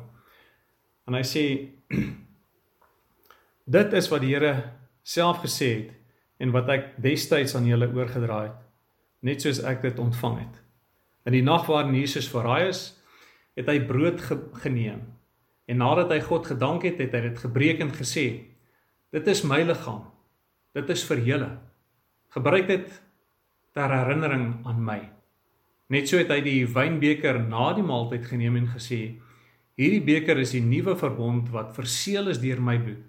En 1.08 1.14
hy 1.14 1.24
sê 1.24 1.70
dit 3.78 3.94
is 3.94 4.10
wat 4.10 4.22
die 4.22 4.34
Here 4.36 4.72
self 5.04 5.44
gesê 5.44 5.70
het 5.76 5.92
en 6.40 6.52
wat 6.52 6.70
ek 6.70 6.96
destyds 6.98 7.56
aan 7.56 7.68
julle 7.68 7.92
oorgedra 7.94 8.44
het, 8.44 8.60
net 9.22 9.42
soos 9.42 9.60
ek 9.60 9.82
dit 9.82 10.00
ontvang 10.00 10.40
het. 10.40 10.56
In 11.26 11.34
die 11.34 11.44
nag 11.44 11.68
waarin 11.68 11.96
Jesus 11.96 12.30
verraai 12.30 12.70
is, 12.70 12.98
het 13.56 13.68
hy 13.68 13.80
brood 13.80 14.22
ge 14.22 14.40
geneem. 14.64 15.21
En 15.72 15.80
nadat 15.80 16.12
hy 16.12 16.20
God 16.26 16.50
gedank 16.52 16.84
het, 16.84 17.00
het 17.00 17.14
hy 17.16 17.22
dit 17.30 17.38
gebreek 17.40 17.80
en 17.80 17.94
gesê: 17.96 18.26
"Dit 19.16 19.28
is 19.32 19.44
my 19.48 19.62
liggaam. 19.64 20.04
Dit 20.76 20.90
is 20.90 21.04
vir 21.08 21.24
julle. 21.24 21.50
Gebruik 22.36 22.68
dit 22.68 23.02
ter 23.74 23.90
herinnering 23.90 24.66
aan 24.68 24.84
my." 24.84 25.00
Net 25.88 26.08
so 26.08 26.18
het 26.18 26.32
hy 26.32 26.42
die 26.42 26.66
wynbeker 26.68 27.40
na 27.40 27.72
die 27.74 27.84
maaltyd 27.84 28.28
geneem 28.28 28.58
en 28.58 28.68
gesê: 28.68 29.16
"Hierdie 29.80 30.04
beker 30.04 30.40
is 30.40 30.52
die 30.52 30.62
nuwe 30.64 30.96
verbond 30.96 31.50
wat 31.52 31.76
verseël 31.76 32.28
is 32.28 32.40
deur 32.40 32.60
my 32.60 32.78
bloed. 32.78 33.04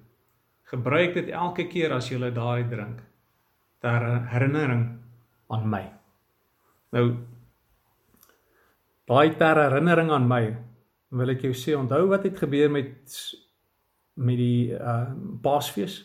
Gebruik 0.71 1.15
dit 1.15 1.29
elke 1.29 1.67
keer 1.69 1.93
as 1.93 2.11
jy 2.11 2.31
daai 2.31 2.69
drink 2.71 3.03
ter 3.81 4.27
herinnering 4.31 4.99
aan 5.51 5.71
my." 5.71 5.91
Nou 6.93 7.17
daai 9.07 9.35
ter 9.35 9.57
herinnering 9.57 10.11
aan 10.11 10.29
my 10.29 10.57
wil 11.13 11.33
ek 11.35 11.45
jou 11.47 11.53
sê 11.57 11.75
onthou 11.77 12.07
wat 12.11 12.27
het 12.29 12.39
gebeur 12.41 12.71
met 12.73 13.17
met 14.15 14.37
die 14.37 14.73
uh 14.77 15.13
Paasfees? 15.43 16.03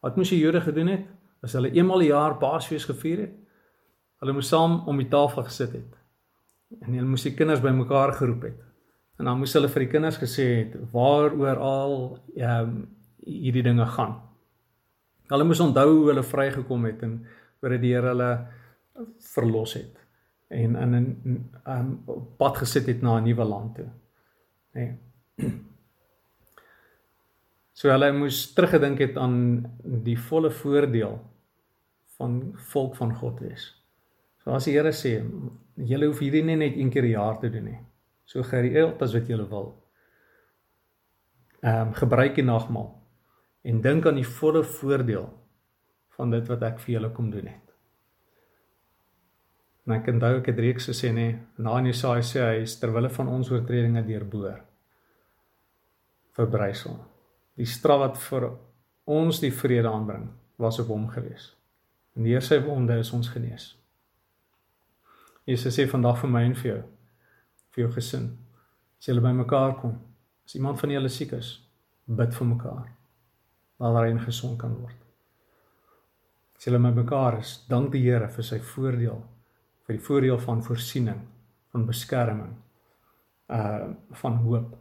Wat 0.00 0.16
moes 0.16 0.30
die 0.30 0.38
Jode 0.38 0.60
gedoen 0.62 0.92
het? 0.92 1.06
As 1.42 1.56
hulle 1.58 1.72
eenmal 1.74 2.02
'n 2.02 2.12
jaar 2.12 2.36
Paasfees 2.38 2.84
gevier 2.84 3.18
het, 3.26 3.34
hulle 4.20 4.32
moes 4.32 4.48
saam 4.48 4.80
om 4.86 4.96
die 4.96 5.08
tafel 5.08 5.42
gesit 5.42 5.72
het. 5.72 5.96
En 6.80 6.92
hulle 6.92 7.08
moes 7.08 7.26
die 7.26 7.34
kinders 7.34 7.60
bymekaar 7.60 8.12
geroep 8.12 8.42
het. 8.42 8.60
En 9.18 9.24
dan 9.24 9.38
moes 9.38 9.52
hulle 9.52 9.68
vir 9.68 9.84
die 9.84 9.90
kinders 9.90 10.18
gesê 10.18 10.46
het 10.64 10.76
waaroor 10.92 11.56
al 11.56 12.18
ehm 12.36 12.68
um, 12.68 12.88
hierdie 13.24 13.62
dinge 13.62 13.86
gaan. 13.86 14.20
Hulle 15.28 15.44
moes 15.44 15.60
onthou 15.60 15.88
hoe 15.96 16.08
hulle 16.08 16.22
vrygekom 16.22 16.84
het 16.84 17.02
en 17.02 17.26
dit 17.60 17.80
die 17.80 17.92
Here 17.94 18.08
hulle 18.14 18.46
verlos 19.18 19.74
het 19.74 20.00
en 20.50 20.76
in 20.76 20.94
'n 20.94 21.50
um, 21.66 22.04
pad 22.36 22.56
gesit 22.56 22.86
het 22.86 23.02
na 23.02 23.18
'n 23.18 23.22
nuwe 23.22 23.44
land 23.44 23.74
toe. 23.74 23.86
Nee. 24.74 24.94
So 27.80 27.88
hulle 27.88 28.10
moes 28.12 28.42
teruggedink 28.52 28.98
het 29.00 29.14
aan 29.16 29.36
die 30.04 30.18
volle 30.20 30.50
voordeel 30.52 31.14
van 32.18 32.34
volk 32.72 32.98
van 32.98 33.14
God 33.16 33.38
wees. 33.40 33.70
So 34.44 34.52
as 34.52 34.66
die 34.68 34.74
Here 34.74 34.92
sê, 34.92 35.14
julle 35.88 36.10
hoef 36.10 36.20
hierdie 36.20 36.42
nie 36.44 36.58
net 36.60 36.76
een 36.76 36.90
keer 36.92 37.08
'n 37.08 37.14
jaar 37.14 37.38
te 37.40 37.48
doen 37.48 37.64
nie. 37.64 37.78
So 38.26 38.42
gereeld 38.42 39.00
as 39.02 39.14
wat 39.16 39.32
julle 39.32 39.48
wil. 39.48 39.72
Ehm 41.62 41.88
um, 41.88 41.94
gebruik 41.94 42.34
die 42.34 42.44
nagmaal 42.44 42.92
en 43.62 43.80
dink 43.80 44.06
aan 44.06 44.20
die 44.20 44.28
volle 44.28 44.62
voordeel 44.62 45.28
van 46.16 46.30
dit 46.30 46.48
wat 46.48 46.62
ek 46.62 46.78
vir 46.80 46.94
julle 46.94 47.10
kom 47.12 47.30
doen 47.30 47.46
het. 47.46 47.69
En 49.90 49.96
ek 49.96 50.06
onthou 50.12 50.36
ek 50.38 50.48
het 50.52 50.60
reeks 50.62 50.84
gesê 50.86 51.08
nê, 51.10 51.24
na 51.58 51.72
in 51.80 51.88
Jesaja 51.90 52.22
sê 52.22 52.42
hy 52.44 52.58
is 52.62 52.76
terwille 52.78 53.08
van 53.10 53.26
ons 53.26 53.48
oortredinge 53.50 54.04
deurboor. 54.06 54.60
Verbrysel. 56.36 56.94
Die 57.58 57.66
straf 57.66 57.98
wat 57.98 58.20
vir 58.22 58.46
ons 59.10 59.40
die 59.42 59.50
vrede 59.50 59.90
aanbring, 59.90 60.28
was 60.62 60.78
op 60.78 60.92
hom 60.94 61.08
gewees. 61.10 61.48
En 62.14 62.22
deur 62.22 62.46
sy 62.46 62.60
wonde 62.62 63.00
is 63.02 63.10
ons 63.16 63.32
genees. 63.34 63.64
Jesus 65.50 65.74
sê 65.74 65.88
vandag 65.90 66.20
vir 66.20 66.32
my 66.36 66.44
en 66.46 66.54
vir 66.60 66.70
jou, 66.70 66.78
vir 67.74 67.84
jou 67.84 67.90
gesin, 67.98 68.30
as 69.00 69.10
julle 69.10 69.26
bymekaar 69.26 69.74
kom, 69.80 69.98
as 70.46 70.54
iemand 70.54 70.78
van 70.78 70.94
julle 70.94 71.10
siek 71.10 71.34
is, 71.34 71.50
bid 72.06 72.38
vir 72.38 72.50
mekaar. 72.52 72.86
Dat 73.82 73.98
hy 73.98 74.14
gesond 74.22 74.54
kan 74.62 74.78
word. 74.78 75.02
As 76.54 76.70
julle 76.70 76.78
bymekaar 76.78 77.40
is, 77.42 77.58
dank 77.66 77.90
die 77.90 78.06
Here 78.06 78.30
vir 78.30 78.50
sy 78.52 78.62
voordeel 78.70 79.26
vir 79.90 79.98
die 79.98 80.06
voordeel 80.06 80.38
van 80.38 80.62
voorsiening, 80.62 81.22
van 81.74 81.86
beskerming, 81.86 82.54
uh 83.50 83.90
van 84.22 84.36
hoop, 84.44 84.76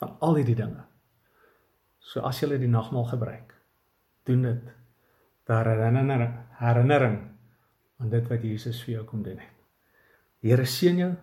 van 0.00 0.16
al 0.18 0.40
hierdie 0.40 0.58
dinge. 0.58 0.82
So 1.98 2.24
as 2.26 2.40
jy 2.42 2.58
die 2.58 2.70
nagmaal 2.70 3.06
gebruik, 3.12 3.54
doen 4.26 4.42
dit 4.42 4.74
ter 5.46 5.70
herinnering, 5.70 6.34
herinnering 6.58 7.18
aan 7.98 8.10
dit 8.10 8.28
wat 8.28 8.42
Jesus 8.42 8.82
vir 8.82 8.98
jou 8.98 9.06
kom 9.06 9.22
doen 9.22 9.38
het. 9.38 9.54
Die 10.42 10.50
Here 10.50 10.66
seën 10.66 10.98
jou. 10.98 11.14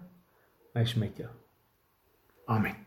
Hy's 0.76 0.96
met 1.00 1.18
jou. 1.18 1.32
Amen. 2.48 2.85